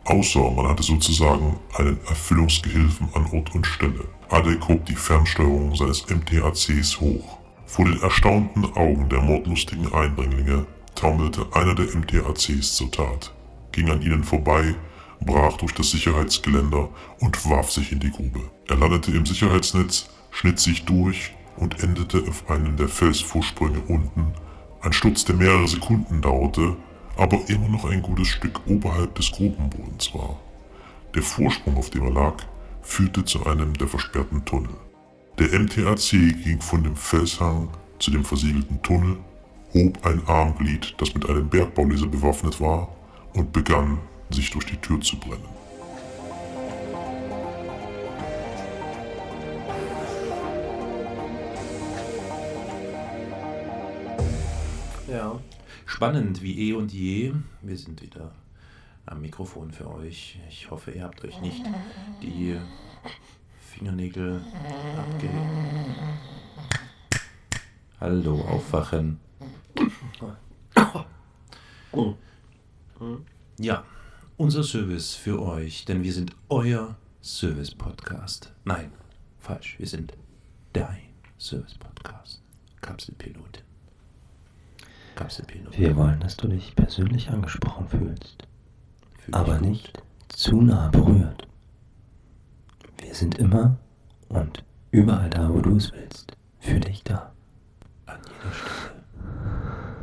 [0.04, 4.04] Außer man hatte sozusagen einen Erfüllungsgehilfen an Ort und Stelle.
[4.34, 7.38] Adek hob die Fernsteuerung seines MTACs hoch.
[7.66, 10.66] Vor den erstaunten Augen der mordlustigen Eindringlinge
[10.96, 13.32] taumelte einer der MTACs zur Tat,
[13.70, 14.74] ging an ihnen vorbei,
[15.20, 16.88] brach durch das Sicherheitsgeländer
[17.20, 18.40] und warf sich in die Grube.
[18.66, 24.34] Er landete im Sicherheitsnetz, schnitt sich durch und endete auf einen der Felsvorsprünge unten,
[24.80, 26.74] ein Sturz, der mehrere Sekunden dauerte,
[27.16, 30.40] aber immer noch ein gutes Stück oberhalb des Grubenbodens war.
[31.14, 32.34] Der Vorsprung, auf dem er lag,
[32.84, 34.76] führte zu einem der versperrten Tunnel.
[35.38, 36.10] Der MTAC
[36.44, 37.68] ging von dem Felshang
[37.98, 39.16] zu dem versiegelten Tunnel,
[39.72, 42.94] hob ein Armglied, das mit einem Bergbauleser bewaffnet war,
[43.32, 43.98] und begann,
[44.30, 45.42] sich durch die Tür zu brennen.
[55.08, 55.40] Ja.
[55.86, 57.32] Spannend wie eh und je.
[57.62, 58.32] Wir sind wieder
[59.06, 60.38] am Mikrofon für euch.
[60.48, 61.64] Ich hoffe, ihr habt euch nicht
[62.22, 62.58] die
[63.60, 64.40] Fingernägel
[64.96, 65.30] abge...
[68.00, 69.20] Hallo, aufwachen.
[73.58, 73.84] Ja,
[74.36, 78.52] unser Service für euch, denn wir sind euer Service-Podcast.
[78.64, 78.92] Nein,
[79.38, 80.12] falsch, wir sind
[80.72, 80.98] dein
[81.38, 82.42] Service-Podcast.
[82.80, 83.62] Kapselpilotin.
[85.14, 85.78] Kapselpilot.
[85.78, 88.46] Wir wollen, dass du dich persönlich angesprochen fühlst,
[89.32, 91.46] aber nicht zu nah berührt.
[92.98, 93.76] Wir sind immer
[94.28, 97.32] und überall da, wo du es willst, für dich da.
[98.06, 99.04] an jeder Stelle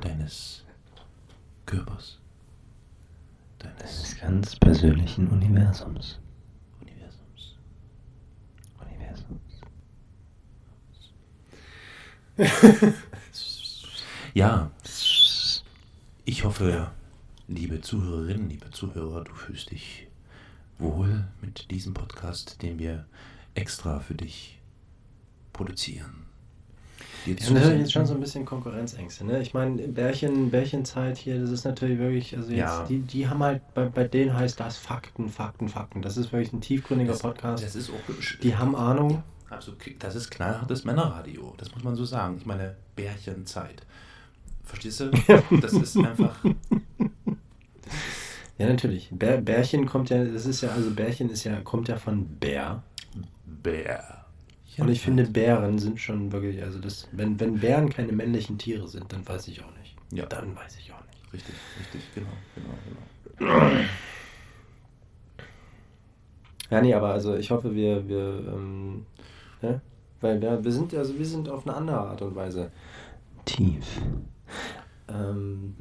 [0.01, 0.63] deines
[1.65, 2.19] Körpers,
[3.59, 6.19] deines Deines ganz persönlichen Universums.
[6.81, 7.55] Universums.
[12.37, 12.95] Universums.
[14.33, 14.71] Ja,
[16.23, 16.89] ich hoffe,
[17.51, 20.07] liebe Zuhörerinnen, liebe Zuhörer, du fühlst dich
[20.79, 23.05] wohl mit diesem Podcast, den wir
[23.53, 24.59] extra für dich
[25.53, 26.25] produzieren.
[27.23, 27.79] Haben natürlich zusenden.
[27.81, 29.41] jetzt schon so ein bisschen Konkurrenzängste, ne?
[29.41, 32.85] Ich meine, Bärchen, Bärchenzeit hier, das ist natürlich wirklich, also jetzt, Ja.
[32.85, 36.01] die, die haben halt, bei, bei denen heißt das Fakten, Fakten, Fakten.
[36.01, 37.63] Das ist wirklich ein tiefgründiger das, Podcast.
[37.63, 39.21] Das ist auch, die haben Ahnung.
[39.51, 41.53] Also, das ist knallhartes Männerradio.
[41.57, 42.37] Das muss man so sagen.
[42.39, 43.85] Ich meine, Bärchenzeit.
[44.63, 45.11] Verstehst du?
[45.61, 46.39] Das ist einfach.
[48.57, 49.09] Ja, natürlich.
[49.11, 52.83] Bär, Bärchen kommt ja, das ist ja, also Bärchen ist ja, kommt ja von Bär.
[53.45, 54.25] Bär.
[54.77, 58.87] Und ich finde, Bären sind schon wirklich, also das, wenn, wenn Bären keine männlichen Tiere
[58.87, 59.95] sind, dann weiß ich auch nicht.
[60.11, 60.25] Ja.
[60.25, 61.33] Dann weiß ich auch nicht.
[61.33, 62.73] Richtig, richtig, genau, genau,
[63.37, 63.85] genau.
[66.69, 69.05] Ja, nee, aber also ich hoffe, wir, wir, ähm,
[69.61, 69.81] ja,
[70.21, 72.71] weil wir, wir sind, also wir sind auf eine andere Art und Weise,
[73.43, 73.85] Tief.
[75.09, 75.75] ähm,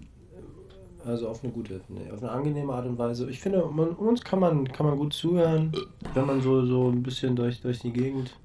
[1.04, 3.28] also auf eine gute, nee, auf eine angenehme Art und Weise.
[3.30, 5.72] Ich finde, man, uns kann man, kann man gut zuhören,
[6.14, 8.36] wenn man so, so ein bisschen durch, durch die Gegend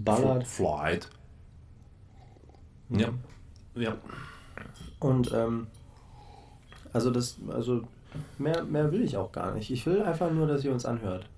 [0.00, 0.46] ballert.
[0.46, 1.08] Flight.
[2.90, 3.10] Ja.
[3.74, 3.96] Ja.
[5.00, 5.66] Und ähm,
[6.92, 7.82] also das, also
[8.38, 9.70] mehr, mehr will ich auch gar nicht.
[9.70, 11.28] Ich will einfach nur, dass ihr uns anhört.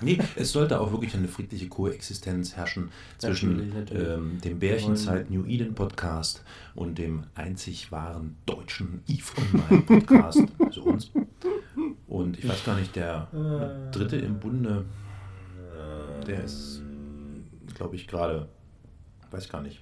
[0.00, 4.08] Nee, es sollte auch wirklich eine friedliche Koexistenz herrschen zwischen Natürlich, natürlich.
[4.08, 6.42] Ähm, dem Bärchenzeit New Eden Podcast
[6.74, 11.10] und dem einzig wahren deutschen Eve Online Podcast, also uns.
[12.08, 13.28] Und ich weiß gar nicht, der
[13.92, 14.84] dritte im Bunde,
[16.26, 16.82] der ist,
[17.74, 18.48] glaube ich, gerade,
[19.30, 19.80] weiß gar nicht.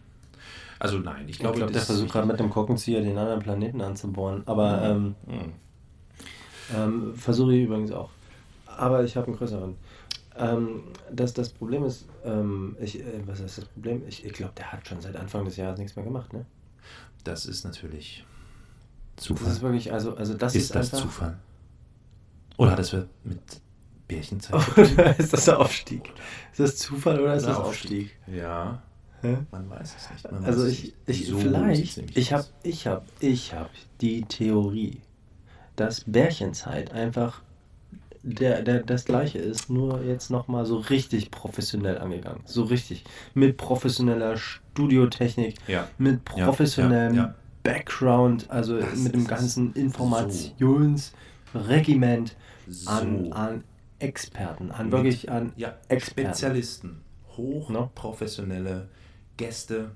[0.79, 3.41] Also nein, ich Ich glaube, glaube, der das- versucht gerade mit dem Korkenzieher den anderen
[3.41, 4.43] Planeten anzubohren.
[4.47, 5.53] Aber ähm, Hm.
[6.77, 8.11] ähm, versuche ich übrigens auch.
[8.67, 9.77] Aber ich habe einen größeren.
[10.37, 14.07] Ähm, das, das Problem ist, ähm, ich, äh, was ist das Problem?
[14.09, 16.47] Ich, ich glaube, der hat schon seit Anfang des Jahres nichts mehr gemacht, ne?
[17.25, 18.25] Das ist natürlich
[19.17, 19.53] Das Zufall.
[19.53, 20.99] ist wirklich, also, also das ist ist, das einfach.
[21.03, 21.39] Zufall?
[22.57, 22.93] Oder hat das
[23.25, 23.41] mit
[24.09, 24.67] Bärchenzeit?
[24.77, 26.13] Oder ist das der Aufstieg?
[26.53, 28.19] Ist das Zufall oder ist Oder das Aufstieg?
[28.27, 28.83] Ja,
[29.23, 29.39] Hä?
[29.51, 30.31] man weiß es nicht.
[30.31, 30.97] Man Also ich, nicht.
[31.07, 33.71] ich So vielleicht, ich habe ich hab, ich hab
[34.01, 35.01] die Theorie,
[35.77, 37.43] dass Bärchenzeit einfach
[38.25, 42.41] der, der, das gleiche ist, nur jetzt nochmal so richtig professionell angegangen.
[42.45, 43.05] So richtig.
[43.35, 45.89] Mit professioneller Studiotechnik, Ja.
[45.99, 47.35] mit professionellem ja, ja.
[47.65, 52.37] Background, also Das mit dem ganzen Informationsregiment
[52.87, 53.33] an, So.
[53.33, 53.65] an
[53.99, 56.31] Experten, an Mit- wirklich an ja, Experten.
[56.31, 57.01] Spezialisten,
[57.37, 58.89] hochprofessionelle
[59.37, 59.91] Gäste,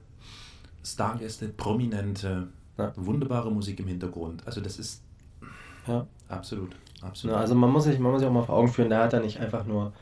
[0.84, 2.48] Stargäste, Prominente,
[2.78, 2.92] Ja.
[2.96, 4.46] wunderbare Musik im Hintergrund.
[4.46, 5.02] Also das ist
[5.86, 6.06] Ja.
[6.28, 6.76] Absolut.
[7.02, 7.36] Absolut.
[7.36, 9.12] Ne, also man muss, sich, man muss sich auch mal vor Augen führen, der hat
[9.12, 9.92] da nicht einfach nur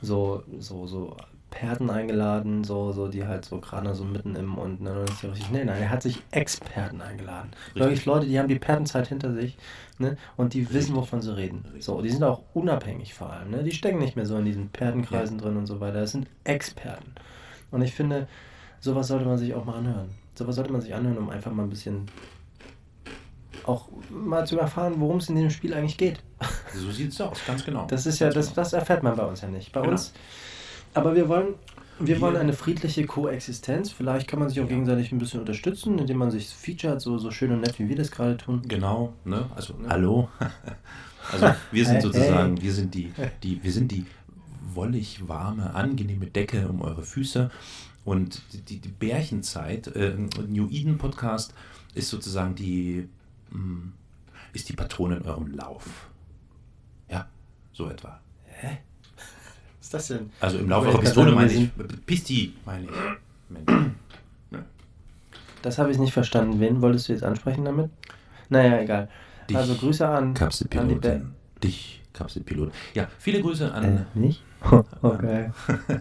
[0.00, 1.16] so, so, so
[1.50, 5.22] Perten eingeladen, so, so die halt so gerade so mitten im und ne, das ist
[5.22, 5.50] ja richtig.
[5.50, 7.50] Nee, nein, er hat sich Experten eingeladen.
[7.74, 9.56] Wirklich Leute, die haben die Pertenzeit hinter sich
[9.98, 11.64] ne, und die wissen, wovon sie reden.
[11.80, 13.50] So, die sind auch unabhängig vor allem.
[13.50, 13.62] Ne?
[13.62, 16.00] Die stecken nicht mehr so in diesen Pertenkreisen drin und so weiter.
[16.00, 17.12] Das sind Experten.
[17.70, 18.28] Und ich finde,
[18.80, 20.10] sowas sollte man sich auch mal anhören.
[20.34, 22.06] Sowas sollte man sich anhören, um einfach mal ein bisschen
[23.68, 26.20] auch mal zu erfahren, worum es in diesem Spiel eigentlich geht.
[26.74, 27.86] So sieht es aus, ganz genau.
[27.86, 28.56] Das ist ja, das, genau.
[28.56, 29.72] das erfährt man bei uns ja nicht.
[29.72, 29.92] Bei Genau.
[29.92, 30.12] uns.
[30.94, 31.54] Aber wir wollen,
[31.98, 33.90] wir Wir- wollen eine friedliche Koexistenz.
[33.90, 34.68] Vielleicht kann man sich auch Ja.
[34.70, 37.96] gegenseitig ein bisschen unterstützen, indem man sich featuret, so, so schön und nett, wie wir
[37.96, 38.62] das gerade tun.
[38.68, 39.46] Genau, ne?
[39.56, 39.88] Also Ne?
[39.88, 40.28] hallo.
[41.32, 42.62] also wir sind sozusagen, hey.
[42.64, 43.12] wir sind die,
[43.42, 44.04] die, wir sind die
[44.74, 47.50] wollig warme, angenehme Decke um eure Füße.
[48.04, 50.14] Und die, die, die Bärchenzeit, äh,
[50.48, 51.52] New Eden Podcast,
[51.94, 53.08] ist sozusagen die,
[54.52, 56.08] ist die Patrone in eurem Lauf.
[57.10, 57.28] Ja,
[57.72, 58.20] so etwa.
[58.62, 58.72] Was
[59.80, 60.30] ist das denn?
[60.40, 61.70] Also im Lauf eurer Pistole meine ich,
[62.06, 62.90] Pisti meine ich.
[63.48, 63.92] Mensch.
[65.62, 66.60] Das habe ich nicht verstanden.
[66.60, 67.90] Wen wolltest du jetzt ansprechen damit?
[68.48, 69.08] Naja, egal.
[69.48, 71.34] Dich, also Grüße an, an Kapselpilotin.
[71.62, 72.72] Dich, Kapselpilot.
[72.94, 73.84] Ja, viele Grüße an.
[73.84, 74.42] Äh, nicht?
[75.02, 75.50] okay.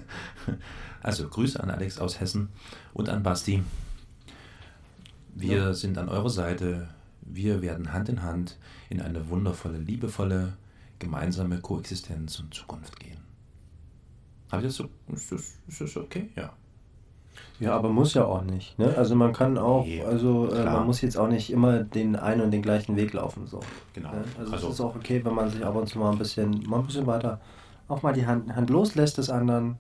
[1.04, 2.50] Also Grüße an Alex aus Hessen
[2.94, 3.64] und an Basti.
[5.36, 6.90] Wir sind an eurer Seite.
[7.30, 8.58] Wir werden Hand in Hand
[8.90, 10.54] in eine wundervolle, liebevolle,
[11.00, 13.18] gemeinsame Koexistenz und Zukunft gehen.
[14.52, 14.86] Habe ich das so?
[15.14, 16.30] Ist das, ist das okay?
[16.36, 16.54] Ja.
[17.60, 18.78] Ja, aber muss ja auch nicht.
[18.80, 18.96] Ne?
[18.98, 22.42] Also man kann auch, Nee, also äh, man muss jetzt auch nicht immer den einen
[22.42, 23.46] und den gleichen Weg laufen.
[23.46, 23.60] So.
[23.94, 24.12] Genau.
[24.12, 24.24] Ne?
[24.40, 26.64] Also, Also- es ist auch okay, wenn man sich ab und zu mal ein bisschen,
[26.68, 27.40] mal ein bisschen weiter
[27.88, 29.78] auch mal die Hand, Hand loslässt des anderen.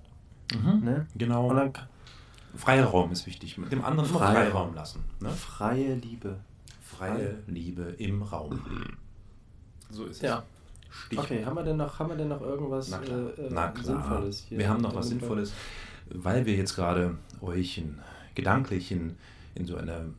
[0.53, 0.81] Mhm.
[0.83, 1.07] Ne?
[1.15, 1.47] Genau.
[1.49, 1.73] Und dann
[2.55, 3.57] Freier Raum ist wichtig.
[3.57, 5.03] Mit dem anderen Freier Freiraum lassen.
[5.19, 5.29] Ne?
[5.29, 6.37] freie Liebe.
[6.89, 8.59] Freie Liebe im Raum.
[9.89, 10.39] So ist Ja.
[10.39, 10.43] es.
[10.95, 11.25] Stichwort.
[11.25, 13.67] Okay, haben wir denn noch, haben wir denn noch irgendwas Na klar, äh, äh, na
[13.69, 13.83] klar.
[13.85, 14.57] Sinnvolles hier?
[14.57, 15.51] wir haben noch was Sinnvolles,
[16.09, 17.99] weil wir jetzt gerade euch in,
[18.35, 19.17] gedanklich in,
[19.55, 20.13] in so eine,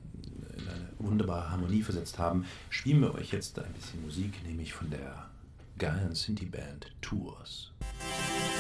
[0.57, 4.91] in eine wunderbare Harmonie versetzt haben, spielen wir euch jetzt ein bisschen Musik, nämlich von
[4.91, 5.27] der
[5.79, 7.73] geilen Sinti-Band Tours.
[7.81, 8.58] Thank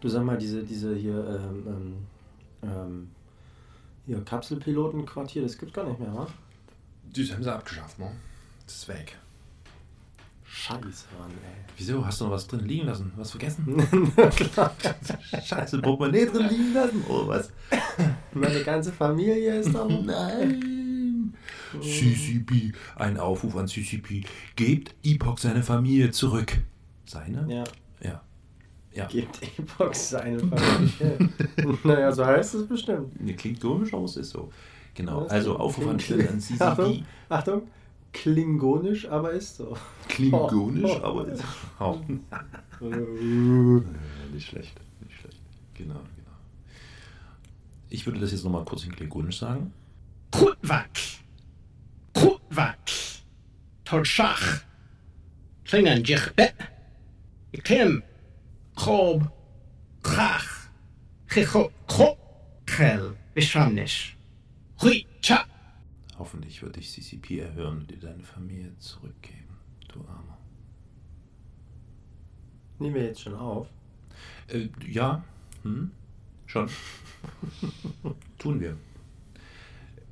[0.00, 1.96] Du sag mal, diese, diese hier, ähm, ähm,
[2.62, 3.10] ähm,
[4.06, 6.26] hier Kapselpilotenquartier, das gibt's gar nicht mehr, wa?
[7.12, 8.10] Das haben sie abgeschafft, ne?
[8.64, 9.18] Das ist weg.
[10.44, 11.64] Scheiße, Mann, ey.
[11.76, 12.04] Wieso?
[12.04, 13.12] Hast du noch was drin liegen lassen?
[13.16, 13.76] Was vergessen?
[15.44, 17.04] Scheiße, Portemonnaie drin liegen lassen?
[17.08, 17.52] Oh, was?
[18.34, 19.84] Meine ganze Familie ist da.
[20.04, 21.34] Nein!
[21.80, 22.72] CCP.
[22.96, 24.24] Ein Aufruf an CCP.
[24.56, 26.58] Gebt Epoch seine Familie zurück.
[27.06, 27.46] Seine?
[27.48, 27.64] Ja,
[28.02, 28.22] Ja.
[28.92, 29.06] Ja.
[29.06, 31.28] gibt Epox seine Familie.
[31.84, 33.20] naja, so heißt es bestimmt.
[33.20, 34.50] Nee, klingt komisch, aber es ist so.
[34.94, 35.22] Genau.
[35.22, 37.04] Das Also Aufruf an, klingt- an Achtung, CCP.
[37.28, 37.62] Achtung,
[38.12, 39.76] klingonisch, aber ist so.
[40.08, 41.06] Klingonisch, Oh, oh.
[41.06, 41.44] aber ist
[41.78, 42.00] auch.
[42.82, 43.82] Äh, Äh,
[44.32, 45.38] nicht schlecht, nicht schlecht.
[45.74, 46.30] Genau, genau.
[47.90, 49.72] Ich würde das jetzt nochmal kurz in Klingonisch sagen.
[50.30, 51.18] Kutwaks.
[52.14, 53.22] Kutwaks.
[53.84, 54.62] Tolschach.
[55.64, 56.50] Klingenjichte.
[57.62, 58.02] Klim.
[58.02, 58.09] Krob.
[60.02, 60.70] Krach.
[61.28, 61.70] Chicho.
[61.86, 62.16] Kro.
[62.64, 63.14] Kel.
[63.34, 64.14] Beschramnis.
[64.80, 65.06] Hui.
[65.20, 65.44] Cha.
[66.18, 69.58] Hoffentlich wird dich CCP erhören und dir deine Familie zurückgeben,
[69.88, 70.38] du Armer.
[72.78, 73.68] Nehmen wir jetzt schon auf.
[74.48, 75.22] Äh, ja,
[75.62, 75.90] hm?
[76.46, 76.68] schon.
[78.38, 78.76] Tun wir.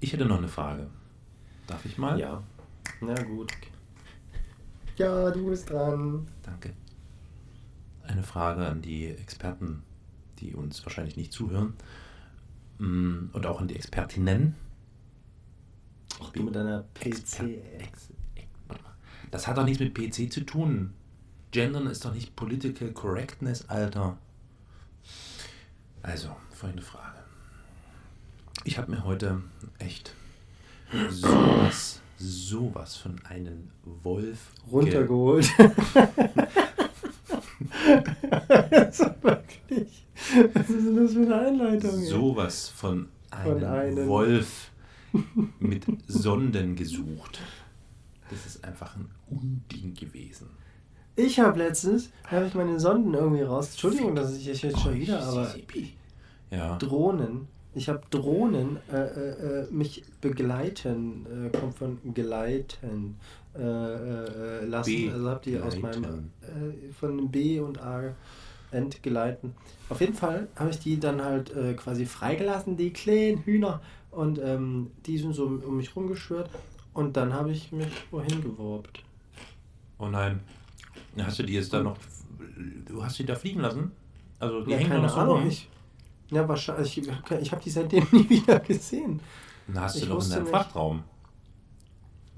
[0.01, 0.89] Ich hätte noch eine Frage.
[1.67, 2.19] Darf ich mal?
[2.21, 2.43] Ja.
[3.01, 3.53] Na gut.
[4.97, 6.27] Ja, du bist dran.
[6.43, 6.75] Danke.
[8.09, 9.83] Eine Frage an die Experten,
[10.41, 11.75] die uns wahrscheinlich nicht zuhören.
[12.79, 14.55] Mm, Und auch an die Expertinnen.
[16.21, 17.59] Ach, du mit deiner PC.
[19.31, 20.95] Das hat doch nichts mit PC zu tun.
[21.51, 24.17] Gendern ist doch nicht Political Correctness, Alter.
[26.03, 27.19] Also, folgende Frage.
[28.65, 29.43] Ich habe mir heute
[29.79, 30.15] echt
[31.11, 34.53] sowas, sowas von einem Wolf
[34.91, 35.07] ge-
[38.71, 40.05] Also wirklich.
[40.55, 41.91] Was ist denn das für eine Einleitung?
[42.05, 44.71] sowas von einem, einem- Wolf
[45.61, 47.41] mit Sonden gesucht.
[48.31, 50.49] Das ist einfach ein Unding gewesen.
[51.17, 53.71] Ich habe letztens, habe ich meine Sonden irgendwie raus.
[53.71, 55.89] Entschuldigung, dass ich jetzt schon wieder, aber CCP.
[56.51, 56.77] Ja.
[56.77, 57.49] Drohnen.
[57.75, 63.17] Ich habe Drohnen äh, äh, äh, mich begleiten, äh, kommt von geleiten
[63.59, 65.11] äh, äh, äh, lassen.
[65.13, 68.15] also habt ihr aus meinem äh, von B und A
[68.71, 69.55] entgleiten.
[69.89, 73.81] Auf jeden Fall habe ich die dann halt äh, quasi freigelassen, die kleinen Hühner.
[74.11, 76.51] Und ähm, die sind so um mich rumgeschwört.
[76.95, 79.03] Und dann habe ich mich wohin geworbt.
[79.99, 80.41] Oh nein.
[81.19, 81.97] Hast du die jetzt da noch.
[82.87, 83.93] Du hast die da fliegen lassen?
[84.39, 85.39] Also die Ja, hängen keine noch so Ahnung.
[85.41, 85.49] rum.
[85.49, 85.69] Ich,
[86.31, 86.99] ja, wahrscheinlich.
[86.99, 87.09] Ich,
[87.41, 89.21] ich habe die seitdem nie wieder gesehen.
[89.67, 90.53] Dann hast du ich doch in deinem nicht.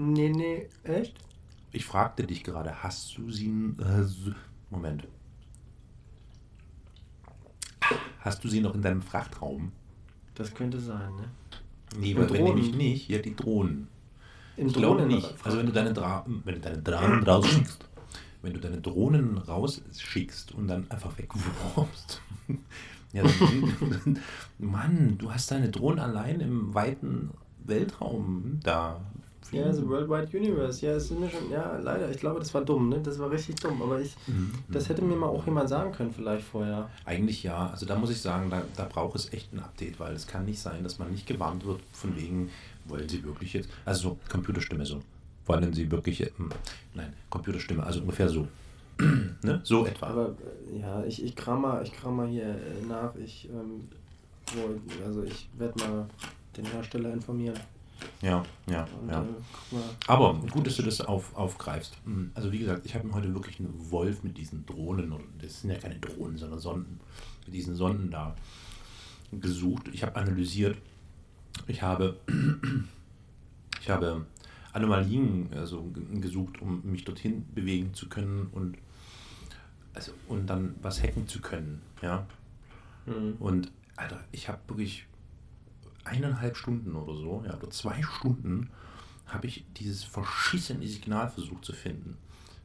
[0.03, 1.15] Nee, nee, echt?
[1.73, 3.49] Ich fragte dich gerade, hast du sie.
[3.79, 4.07] Äh,
[4.71, 5.07] Moment.
[8.21, 9.73] Hast du sie noch in deinem Frachtraum?
[10.35, 11.29] Das könnte sein, ne?
[11.99, 13.89] Nee, weil wenn nämlich nicht, ja, die Drohnen.
[14.57, 15.35] Im Ich glaube Drohnen- nicht.
[15.45, 17.85] Also wenn du deine, Dra wenn du deine Drohnen rausschickst,
[18.43, 22.23] wenn du deine Drohnen rausschickst und dann einfach wegwurfst.
[23.13, 23.23] ja,
[24.59, 27.31] Mann, du hast deine Drohnen allein im weiten
[27.65, 29.01] Weltraum da.
[29.53, 30.85] Ja, also Worldwide Universe.
[30.87, 32.09] Ja, es ist mir schon, ja, leider.
[32.11, 33.01] Ich glaube, das war dumm, ne?
[33.03, 33.83] Das war richtig dumm.
[33.83, 34.53] Aber ich, Mhm.
[34.69, 36.89] das hätte mir mal auch jemand sagen können, vielleicht vorher.
[37.05, 37.69] Eigentlich ja.
[37.71, 40.45] Also da muss ich sagen, da, da braucht es echt ein Update, weil es kann
[40.45, 42.51] nicht sein, dass man nicht gewarnt wird von wegen,
[42.85, 45.01] wollen sie wirklich jetzt, also so Computerstimme so,
[45.47, 46.51] wollen sie wirklich, ähm,
[46.95, 48.47] nein, Computerstimme, also ungefähr so.
[49.43, 49.61] ne?
[49.65, 50.07] So etwa.
[50.07, 50.35] Aber
[50.73, 53.15] äh, ja, ich, ich kram mal, ich kram mal hier äh, nach.
[53.17, 53.89] Ich, ähm,
[55.05, 56.07] also ich werde mal
[56.57, 57.59] den Hersteller informieren.
[58.23, 59.23] Ja, ja, Und, ja.
[59.23, 59.77] Äh.
[60.07, 61.97] Aber gut, dass du das auf, aufgreifst.
[62.05, 62.31] Mhm.
[62.35, 65.71] Also wie gesagt, ich habe mir heute wirklich einen Wolf mit diesen Drohnen, das sind
[65.71, 67.01] ja keine Drohnen, sondern Sonden,
[67.47, 68.35] mit diesen Sonden da
[69.33, 69.89] gesucht.
[69.93, 70.77] Ich habe analysiert.
[71.67, 72.17] Ich habe,
[73.81, 74.27] ich habe
[74.73, 75.91] Anomalien also,
[76.21, 78.77] gesucht, um mich dorthin bewegen zu können und,
[79.95, 81.83] also, und dann was hacken zu können.
[82.03, 82.27] Ja?
[83.07, 83.37] Mhm.
[83.39, 85.07] Und Alter, ich habe wirklich
[86.05, 88.71] eineinhalb Stunden oder so, ja, oder zwei Stunden,
[89.27, 92.17] habe ich dieses verschissene Signal versucht zu finden.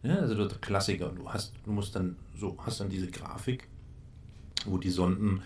[0.04, 1.10] Ja, also der Klassiker.
[1.10, 3.68] Du hast, du musst dann so, hast dann diese Grafik,
[4.66, 5.42] wo die Sonden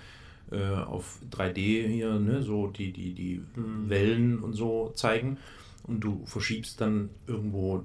[0.51, 5.37] äh, auf 3D hier, ne, so die, die, die Wellen und so zeigen.
[5.83, 7.83] Und du verschiebst dann irgendwo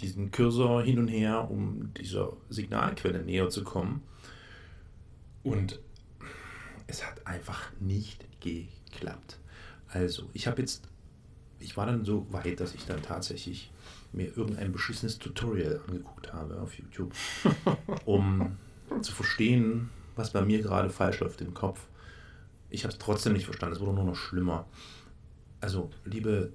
[0.00, 4.02] diesen Cursor hin und her, um dieser Signalquelle näher zu kommen.
[5.42, 5.80] Und
[6.86, 8.24] es hat einfach nicht
[8.90, 9.38] geklappt.
[9.88, 10.88] Also, ich habe jetzt,
[11.58, 13.70] ich war dann so weit, dass ich dann tatsächlich
[14.12, 17.12] mir irgendein beschissenes Tutorial angeguckt habe auf YouTube,
[18.04, 18.56] um
[19.02, 21.86] zu verstehen, was bei mir gerade falsch läuft im Kopf.
[22.70, 24.66] Ich habe es trotzdem nicht verstanden, es wurde nur noch schlimmer.
[25.60, 26.52] Also, liebe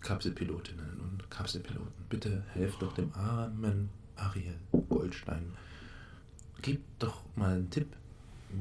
[0.00, 4.58] Kapselpilotinnen und Kapselpiloten, bitte helft doch dem armen Ariel
[4.88, 5.54] Goldstein.
[6.60, 7.88] Gebt doch mal einen Tipp,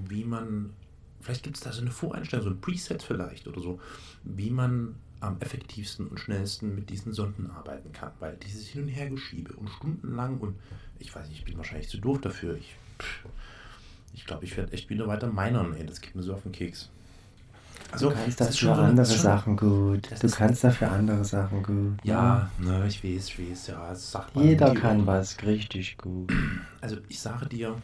[0.08, 0.74] wie man,
[1.22, 3.80] vielleicht gibt es da so eine Voreinstellung, so ein Preset vielleicht oder so,
[4.24, 8.12] wie man am effektivsten und schnellsten mit diesen Sonden arbeiten kann.
[8.20, 10.56] Weil dieses Hin- und Hergeschiebe und stundenlang und
[11.00, 12.56] ich weiß nicht, ich bin wahrscheinlich zu doof dafür.
[12.56, 13.26] Ich pff,
[14.14, 15.74] ich glaube, ich werde echt wieder weiter minern.
[15.76, 16.90] Ey, das geht mir so auf den Keks.
[17.92, 20.10] Also, du kannst das das ist für schon so andere schon- Sachen gut.
[20.22, 21.98] Du kannst dafür andere Sachen gut.
[22.04, 24.46] Ja, ne, ich weiß, ich weiß, ja, das sagt man.
[24.46, 26.32] Jeder kann was richtig gut.
[26.80, 27.76] Also ich sage dir,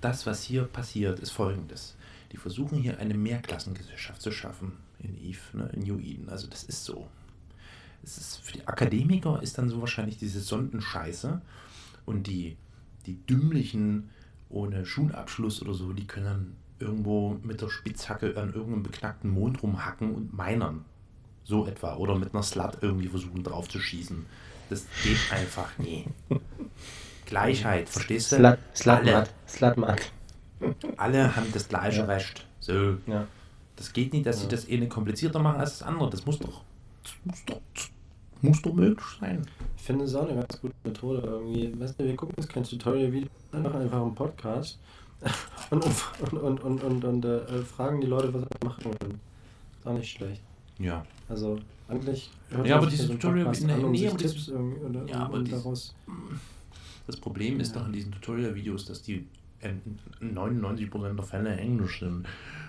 [0.00, 1.96] das, was hier passiert, ist folgendes.
[2.32, 6.28] Die versuchen hier eine Mehrklassengesellschaft zu schaffen in Eve, ne, in New Eden.
[6.28, 7.08] Also das ist so.
[8.02, 11.40] Es ist, für die Akademiker ist dann so wahrscheinlich diese Sondenscheiße
[12.06, 12.56] und die,
[13.06, 14.10] die Dümmlichen
[14.48, 19.62] ohne Schulabschluss oder so, die können dann irgendwo mit der Spitzhacke an irgendeinem beknackten Mond
[19.62, 20.84] rumhacken und minern.
[21.44, 21.96] So etwa.
[21.96, 24.26] Oder mit einer Slut irgendwie versuchen drauf zu schießen.
[24.70, 26.04] Das geht einfach nie.
[27.26, 28.36] Gleichheit, verstehst du?
[28.36, 29.34] Slut, alle, Slutmat.
[29.46, 30.12] Slutmat.
[30.96, 32.04] Alle haben das gleiche Ja.
[32.06, 32.46] Recht.
[32.60, 32.96] So.
[33.06, 33.26] Ja.
[33.76, 36.10] Das geht nicht, dass sie das eine komplizierter machen als das andere.
[36.10, 36.62] Das muss doch,
[37.04, 37.60] das muss doch,
[38.42, 39.46] muss doch möglich sein.
[39.76, 41.80] Ich finde es auch eine ganz gute Methode irgendwie.
[41.80, 44.78] Weißt du, wir gucken jetzt kein Tutorial-Video, sondern einfach einen Podcast
[45.70, 49.20] und, und, und, und, und, und äh, fragen die Leute, was sie machen wollen.
[49.78, 50.42] Ist auch nicht schlecht.
[50.78, 51.04] Ja.
[51.28, 53.52] Also eigentlich hört Ja, aber dieses Tutorial- an,
[53.92, 55.94] nee, sich aber dieses- Tipps irgendwie oder Ja, aber und daraus.
[57.06, 57.80] Das Problem ist Ja.
[57.80, 59.28] doch in diesen Tutorial-Videos, dass die in
[60.20, 62.26] 99% der Fälle Englisch sind.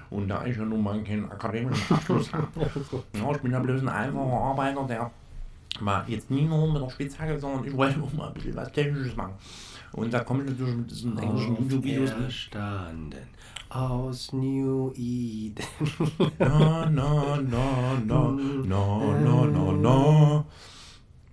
[0.09, 2.47] Und da ich ja nun mal keinen akademischen Abschluss habe.
[3.13, 5.11] Ja, ich bin ja bloß ein einfacher Arbeiter, der
[5.81, 8.71] mal jetzt nie nur mit der Spitzhacke, sondern ich wollte auch mal ein bisschen was
[8.71, 9.33] Technisches machen.
[9.91, 12.11] Und da komme ich natürlich mit diesen englischen YouTube-Videos.
[12.11, 13.27] Verstanden.
[13.69, 15.63] Aus New Eden.
[16.39, 18.31] Na, na, na, na,
[18.65, 20.45] na, na, na, na.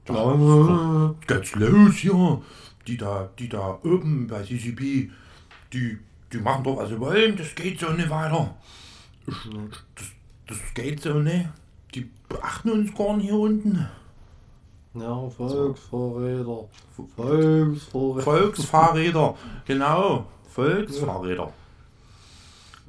[0.04, 2.42] Da geht's los hier.
[2.86, 5.10] Die da, die da oben bei CCP,
[5.72, 5.98] die,
[6.32, 7.36] die machen doch, was sie wollen.
[7.36, 8.54] Das geht so nicht weiter.
[9.26, 10.06] Das,
[10.46, 11.48] das geht so nicht.
[11.94, 13.88] Die beachten uns gar nicht hier unten.
[14.94, 16.68] Ja, Volksverräter.
[17.16, 18.22] Volksverräter.
[18.22, 19.36] Volksfahrräder,
[19.66, 20.26] genau.
[20.48, 21.52] Volksfahrräder.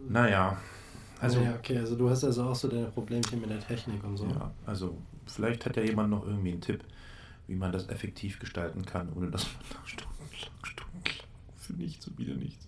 [0.09, 0.57] Naja,
[1.19, 4.17] also, ja, okay, also du hast also auch so deine Problemchen mit der Technik und
[4.17, 4.25] so.
[4.25, 6.83] ja, also vielleicht hat ja jemand noch irgendwie einen Tipp,
[7.47, 10.29] wie man das effektiv gestalten kann, ohne dass man da stundenlang,
[10.63, 12.66] stundenlang für nichts und wieder nichts.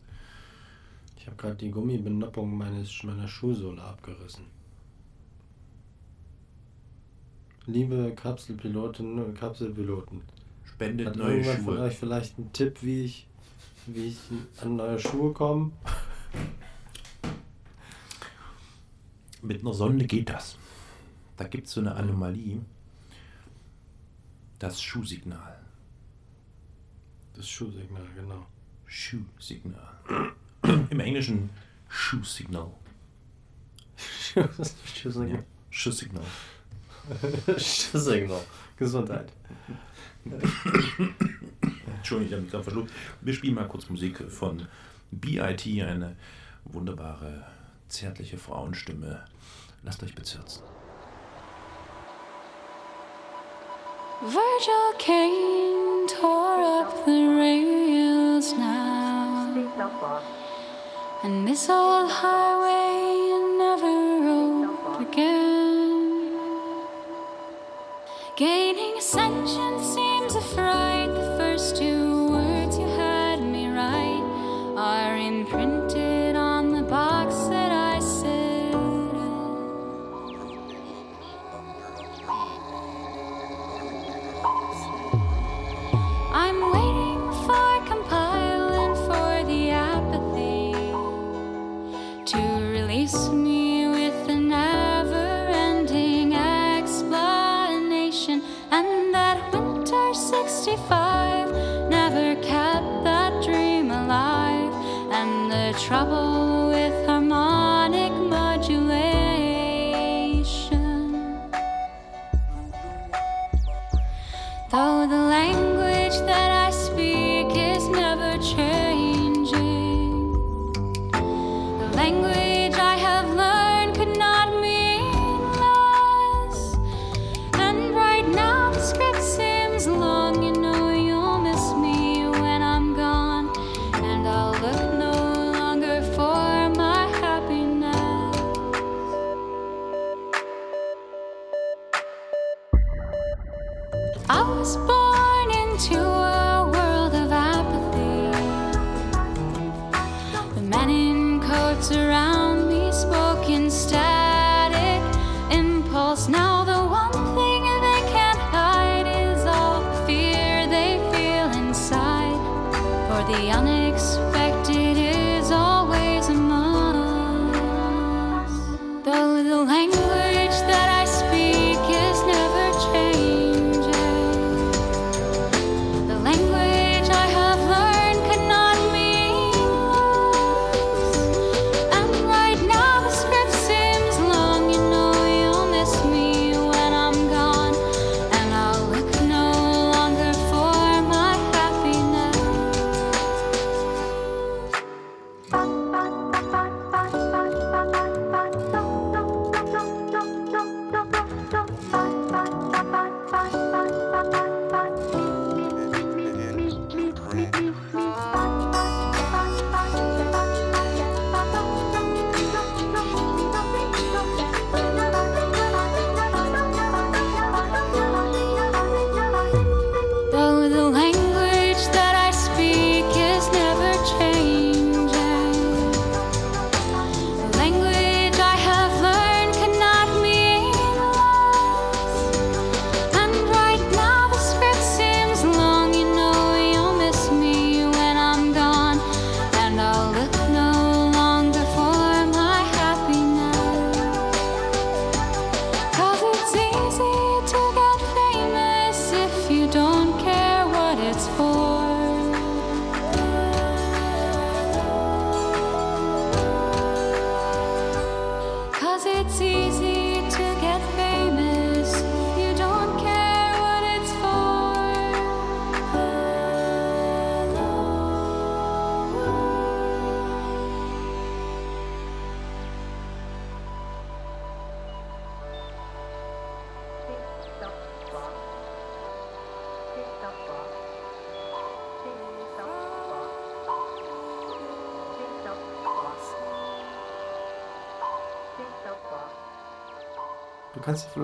[1.19, 4.45] Ich habe gerade die Gummibenoppung meines, meiner Schuhsohle abgerissen.
[7.65, 10.21] Liebe Kapselpilotinnen und Kapselpiloten,
[10.63, 11.83] Spendet hat neue irgendwann von Schuhe.
[11.83, 13.27] euch vielleicht einen Tipp, wie ich,
[13.85, 14.17] wie ich
[14.61, 15.71] an neue Schuhe komme?
[19.41, 20.57] Mit einer Sonde geht das.
[21.35, 22.61] Da gibt es so eine Anomalie.
[24.57, 25.59] Das Schuhsignal.
[27.33, 28.45] Das Schuhsignal, genau.
[28.85, 29.99] Schuhsignal.
[30.89, 31.49] Im Englischen
[31.87, 32.71] Schuhsignal.
[33.97, 35.29] Schuhsignal.
[35.29, 35.39] Ja.
[35.69, 36.25] Schuhsignal.
[37.57, 38.41] Schuhsignal.
[38.77, 39.31] Gesundheit.
[41.97, 42.91] Entschuldigung, ich habe mich gerade verschluckt.
[43.21, 44.67] Wir spielen mal kurz Musik von
[45.11, 46.15] BIT, eine
[46.65, 47.45] wunderbare,
[47.87, 49.25] zärtliche Frauenstimme.
[49.83, 50.63] Lasst euch bezirzen.
[54.21, 58.89] Virgil Kane tore up the rails now.
[61.21, 63.93] And this old highway never
[64.25, 66.31] rode again.
[68.37, 70.88] Gaining ascension seems a fright.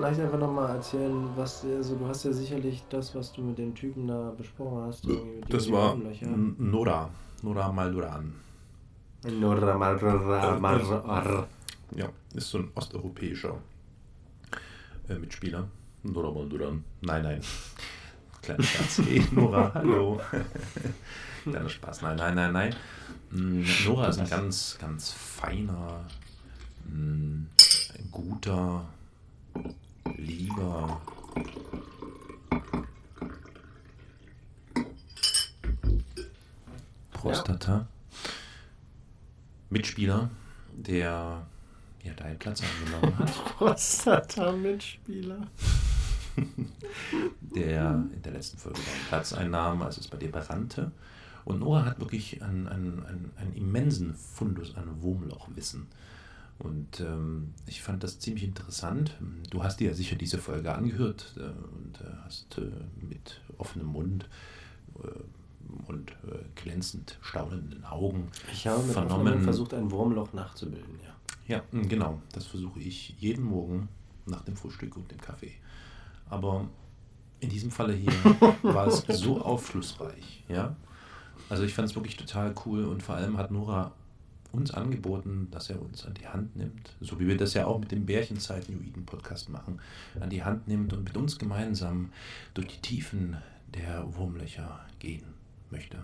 [0.06, 3.74] Vielleicht einfach nochmal erzählen, was, also du hast ja sicherlich das, was du mit dem
[3.74, 5.04] Typen da besprochen hast.
[5.04, 5.96] mit Das war
[6.58, 7.10] Nora.
[7.42, 8.32] Nora Malduran.
[9.24, 11.46] Nora Marra Marra.
[11.94, 13.56] Ja, ist so ein osteuropäischer
[15.08, 15.68] äh, Mitspieler.
[16.02, 16.84] Nora Malduran.
[17.00, 17.40] Nein, nein.
[18.42, 18.98] Kleiner Scherz.
[19.06, 20.20] Hey, Nora, hallo.
[21.42, 22.02] Kleiner Spaß.
[22.02, 22.74] Nein, nein, nein, nein.
[23.30, 26.04] Mm, Nora ist ein ganz, ganz feiner,
[26.88, 27.48] ein
[28.12, 28.84] guter,
[30.16, 31.00] lieber,
[37.12, 37.86] Prostata.
[39.70, 40.30] Mitspieler,
[40.72, 41.46] der
[42.02, 45.48] ja deinen Platz angenommen hat, Prostata-Mitspieler.
[47.40, 50.92] der in der letzten Folge deinen Platz einnahm, als es bei dir brannte.
[51.44, 55.86] Und Nora hat wirklich einen, einen, einen, einen immensen Fundus an Wurmlochwissen.
[56.58, 59.14] Und ähm, ich fand das ziemlich interessant.
[59.50, 62.70] Du hast dir ja sicher diese Folge angehört äh, und äh, hast äh,
[63.04, 64.28] mit offenem Mund
[65.02, 65.08] äh,
[65.86, 69.42] und äh, glänzend staunenden Augen Ich habe mit vernommen.
[69.42, 71.14] versucht, ein Wurmloch nachzubilden, ja.
[71.56, 72.20] Ja, genau.
[72.32, 73.88] Das versuche ich jeden Morgen
[74.24, 75.52] nach dem Frühstück und dem Kaffee.
[76.28, 76.68] Aber
[77.40, 78.12] in diesem Falle hier
[78.62, 80.74] war es so aufschlussreich, ja.
[81.48, 83.92] Also ich fand es wirklich total cool und vor allem hat Nora
[84.52, 87.78] uns angeboten, dass er uns an die Hand nimmt, so wie wir das ja auch
[87.78, 89.80] mit dem Bärchenzeit New Eden Podcast machen,
[90.20, 92.10] an die Hand nimmt und mit uns gemeinsam
[92.54, 93.36] durch die Tiefen
[93.74, 95.24] der Wurmlöcher gehen
[95.70, 95.98] möchte.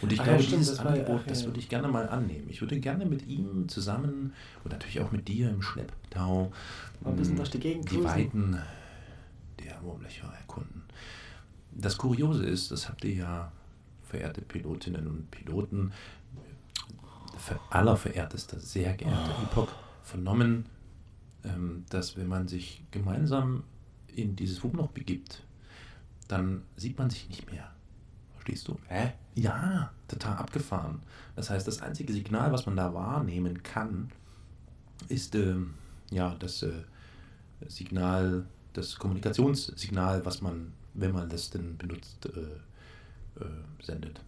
[0.00, 1.46] Und ich ja, glaube, stimmt, dieses das ja- Angebot, ja, das ja.
[1.46, 2.46] würde ich gerne mal annehmen.
[2.48, 6.52] Ich würde gerne mit ihm zusammen und natürlich auch mit dir im Schlepptau
[7.00, 8.04] Mal ein bisschen mh, durch die Gegend die.
[8.04, 8.56] Weiten
[9.64, 10.82] der Wurmlöcher erkunden.
[11.72, 13.52] Das Kuriose ist, das habt ihr ja,
[14.04, 15.90] verehrte Pilotinnen und Piloten,
[17.70, 19.68] allerverehrtester, sehr geehrter Epoch,
[20.02, 20.66] vernommen,
[21.44, 23.64] ähm, dass wenn man sich gemeinsam
[24.08, 25.44] in dieses Wurmloch begibt,
[26.28, 27.70] dann sieht man sich nicht mehr.
[28.32, 28.78] Verstehst du?
[28.88, 29.12] Hä?
[29.34, 31.02] Ja, total abgefahren.
[31.36, 34.10] Das heißt, das einzige Signal, was man da wahrnehmen kann,
[35.08, 35.74] ist ähm,
[36.10, 36.84] ja das äh,
[37.68, 44.20] Signal, das Kommunikationssignal, was man, wenn man das denn benutzt, äh, äh, sendet.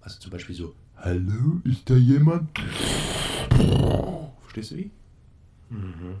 [0.00, 2.50] Also zum Beispiel so, hallo, ist da jemand?
[4.42, 4.90] Verstehst du wie?
[5.70, 6.16] Mhm.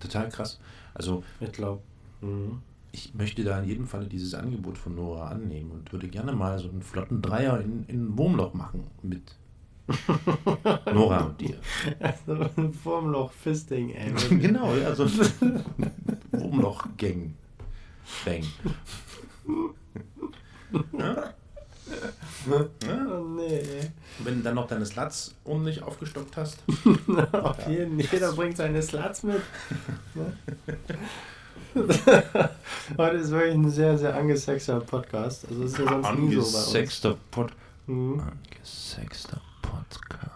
[0.00, 0.60] Total krass.
[0.94, 1.82] Also Ich glaube.
[2.20, 2.60] Mhm.
[2.92, 6.58] ich möchte da in jedem Falle dieses Angebot von Nora annehmen und würde gerne mal
[6.58, 9.36] so einen flotten Dreier in, in Wurmloch machen mit
[10.92, 11.58] Nora und dir.
[12.00, 14.12] Also ein Wurmloch-Fisting, ey.
[14.38, 15.06] genau, ja, so
[16.32, 17.34] Wurmloch-Gang.
[18.24, 18.44] Bang.
[20.98, 21.33] Ja?
[22.86, 23.62] Oh nee.
[24.18, 26.58] Wenn du dann noch deine Sluts ordentlich aufgestockt hast.
[27.32, 29.40] Auf jeden Jeder bringt seine Sluts mit.
[30.14, 30.36] Ne?
[32.96, 35.46] Heute ist wirklich ein sehr, sehr angesexter Podcast.
[35.48, 36.54] Also ist ja sonst nie so bei uns.
[36.68, 37.52] Angesexter Pod
[37.86, 38.20] Mhm.
[38.20, 40.30] Angesexter Podcast.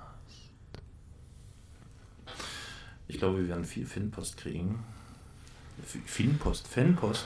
[3.07, 4.85] Ich glaube, wir werden viel Fanpost kriegen.
[6.07, 7.25] Fanpost, Fanpost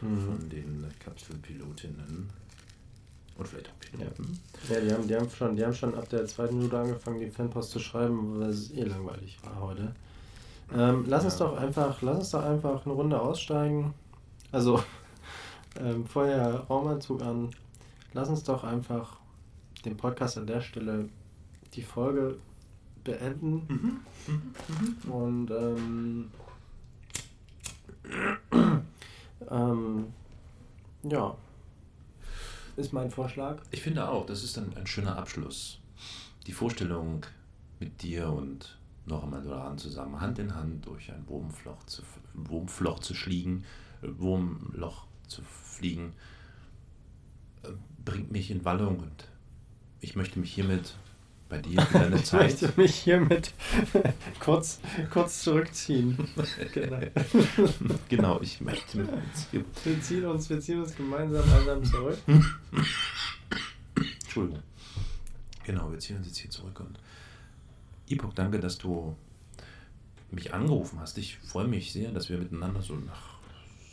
[0.00, 2.30] von den Kapselpilotinnen.
[3.38, 4.38] Und vielleicht auch Piloten.
[4.68, 7.30] Ja, die haben, die, haben schon, die haben schon ab der zweiten Minute angefangen, die
[7.30, 9.94] Fanpost zu schreiben, weil es eh langweilig war heute.
[10.74, 11.46] Ähm, lass uns Ja.
[11.46, 13.94] doch einfach, lass uns doch einfach eine Runde aussteigen.
[14.52, 14.82] Also
[15.80, 17.50] ähm, vorher Raumanzug an.
[18.12, 19.18] Lass uns doch einfach
[19.84, 21.08] den Podcast an der Stelle
[21.74, 22.36] die Folge
[23.02, 24.00] beenden.
[25.10, 26.30] Und ähm,
[29.50, 30.06] ähm,
[31.04, 31.34] ja,
[32.76, 33.62] ist mein Vorschlag.
[33.70, 35.80] Ich finde auch, das ist ein, ein schöner Abschluss.
[36.46, 37.24] Die Vorstellung
[37.78, 42.02] mit dir und noch einmal Doran zusammen Hand in Hand durch ein Wurmfloch zu,
[42.34, 43.64] Wurmfloch zu schliegen,
[44.02, 46.12] äh, Wurmloch zu fliegen,
[47.62, 47.68] äh,
[48.04, 49.28] bringt mich in Wallung und
[50.00, 50.96] ich möchte mich hiermit
[51.52, 52.40] bei dir für deine Ich Zeit.
[52.62, 53.52] möchte mich hiermit
[54.40, 54.80] kurz,
[55.10, 56.16] kurz zurückziehen.
[56.72, 56.98] Genau.
[58.08, 59.10] genau, ich möchte mit
[59.50, 62.18] hier, Wir, ziehen uns, wir ziehen uns gemeinsam einsam zurück.
[64.22, 64.62] Entschuldigung.
[65.64, 66.98] Genau, wir ziehen uns jetzt hier zurück und
[68.08, 69.14] Ipok, danke, dass du
[70.30, 71.18] mich angerufen hast.
[71.18, 73.38] Ich freue mich sehr, dass wir miteinander so nach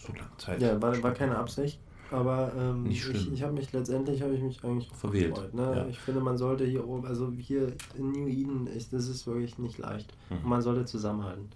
[0.05, 0.62] so langer Zeit.
[0.62, 1.78] Ja, war, war keine Absicht.
[2.12, 3.34] Aber ähm, Nicht ich, schlimm.
[3.34, 5.53] ich habe mich letztendlich habe ich mich eigentlich Verwählt, gefreut.
[5.53, 5.62] Ne?
[5.76, 5.88] ja.
[5.88, 9.57] Ich finde, man sollte hier oben, also hier in New Eden, ist, das ist wirklich
[9.60, 10.14] nicht leicht.
[10.30, 10.38] Mhm.
[10.38, 11.49] Und man sollte zusammenhalten.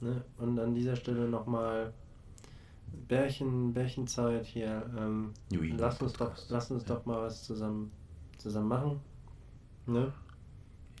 [0.00, 0.24] Ne?
[0.38, 1.92] Und an dieser Stelle nochmal
[3.08, 4.84] Bärchen, Bärchenzeit hier.
[4.98, 6.94] Ähm, New Eden lass uns, doch, lass uns Ja.
[6.96, 7.90] doch mal was zusammen,
[8.38, 9.00] zusammen machen.
[9.86, 10.12] Ne?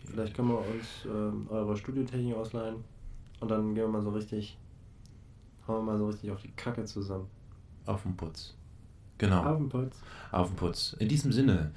[0.04, 2.76] Vielleicht können wir uns ähm, eure Studiotechnik ausleihen
[3.40, 4.58] und dann gehen wir mal so richtig,
[5.66, 7.26] hauen wir mal so richtig auf die Kacke zusammen.
[7.86, 8.54] Auf den Putz.
[9.22, 9.96] Genau, Abendputz.
[10.32, 10.96] auf den Putz.
[10.98, 11.70] In diesem Sinne,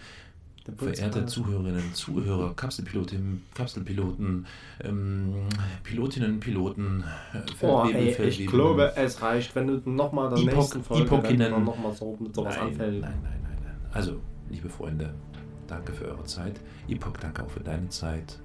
[0.65, 4.47] Putz verehrte Zuhörerinnen, Zuhörer, Kapselpilotinnen, Kapselpiloten,
[4.83, 5.33] ähm,
[5.83, 10.83] Pilotinnen, Piloten, äh, Oh, ey, ich glaube, es reicht, wenn du nochmal der Ipok- nächsten
[10.83, 13.01] Folge dann nochmal so mit sowas nein, anfällt.
[13.01, 13.75] Nein, nein, nein, nein.
[13.93, 14.19] Also,
[14.49, 15.13] liebe Freunde,
[15.67, 16.59] danke für eure Zeit.
[16.87, 18.39] Ipok, danke auch für deine Zeit.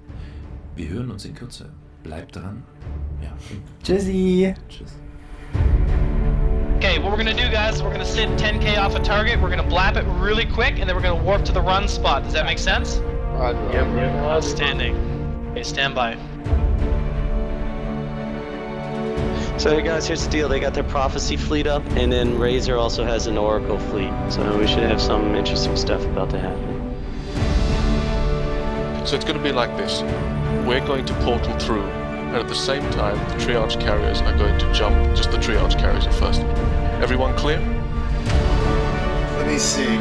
[0.75, 1.69] Wir hören uns in Kürze.
[2.03, 2.63] Bleibt dran.
[3.21, 3.31] Ja,
[3.83, 4.53] Tschüssi!
[4.69, 4.93] tschüss.
[6.83, 9.39] Okay, what we're gonna do, guys, is we're gonna sit 10k off a target.
[9.39, 12.23] We're gonna blap it really quick, and then we're gonna warp to the run spot.
[12.23, 12.95] Does that make sense?
[12.95, 13.85] Yep.
[14.25, 14.95] Outstanding.
[15.51, 16.15] Okay, stand by.
[19.59, 20.49] So hey guys, here's the deal.
[20.49, 24.11] They got their prophecy fleet up, and then Razor also has an Oracle fleet.
[24.31, 26.95] So we should have some interesting stuff about to happen.
[29.05, 30.01] So it's going to be like this.
[30.65, 31.87] We're going to portal through,
[32.31, 34.95] and at the same time, the triage carriers are going to jump.
[35.17, 36.39] Just the triage carriers at first.
[37.03, 37.59] Everyone clear?
[39.37, 39.97] Let me see.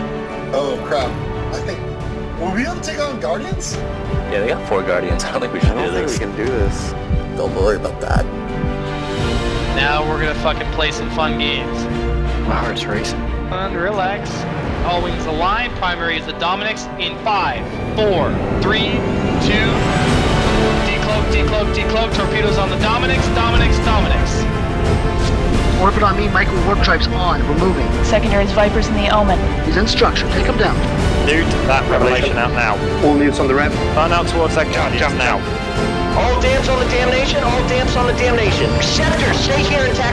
[0.52, 1.10] Oh crap.
[1.52, 1.80] I think.
[2.38, 3.74] Will we be able to take on Guardians?
[3.74, 5.24] Yeah, they got four guardians.
[5.24, 6.18] I don't think we should do this.
[6.20, 6.92] can do this.
[7.36, 8.24] Don't worry about that.
[9.74, 11.82] Now we're gonna fucking play some fun games.
[12.46, 13.18] My heart's racing.
[13.18, 14.30] And relax.
[14.84, 15.70] All wings align.
[15.78, 17.66] Primary is the Dominics in five,
[17.96, 18.30] four,
[18.62, 18.92] three,
[19.42, 19.89] two.
[21.28, 22.14] Decloak, decloak, decloak.
[22.16, 23.26] Torpedoes on the Dominics.
[23.36, 24.32] Dominics, Dominics.
[25.80, 27.40] Orbit on me, micro warp drives on.
[27.48, 27.88] We're moving.
[28.04, 29.38] Secondaries Vipers in the Omen.
[29.64, 30.28] He's in structure.
[30.30, 30.76] Take him down.
[31.26, 32.76] Dude, that revelation out now.
[33.06, 33.74] All units on the ramp.
[33.94, 35.40] Turn out towards that guardian now.
[36.20, 38.68] All damps on the damnation, all damps on the damnation.
[38.82, 40.10] Scepter, stay here intact.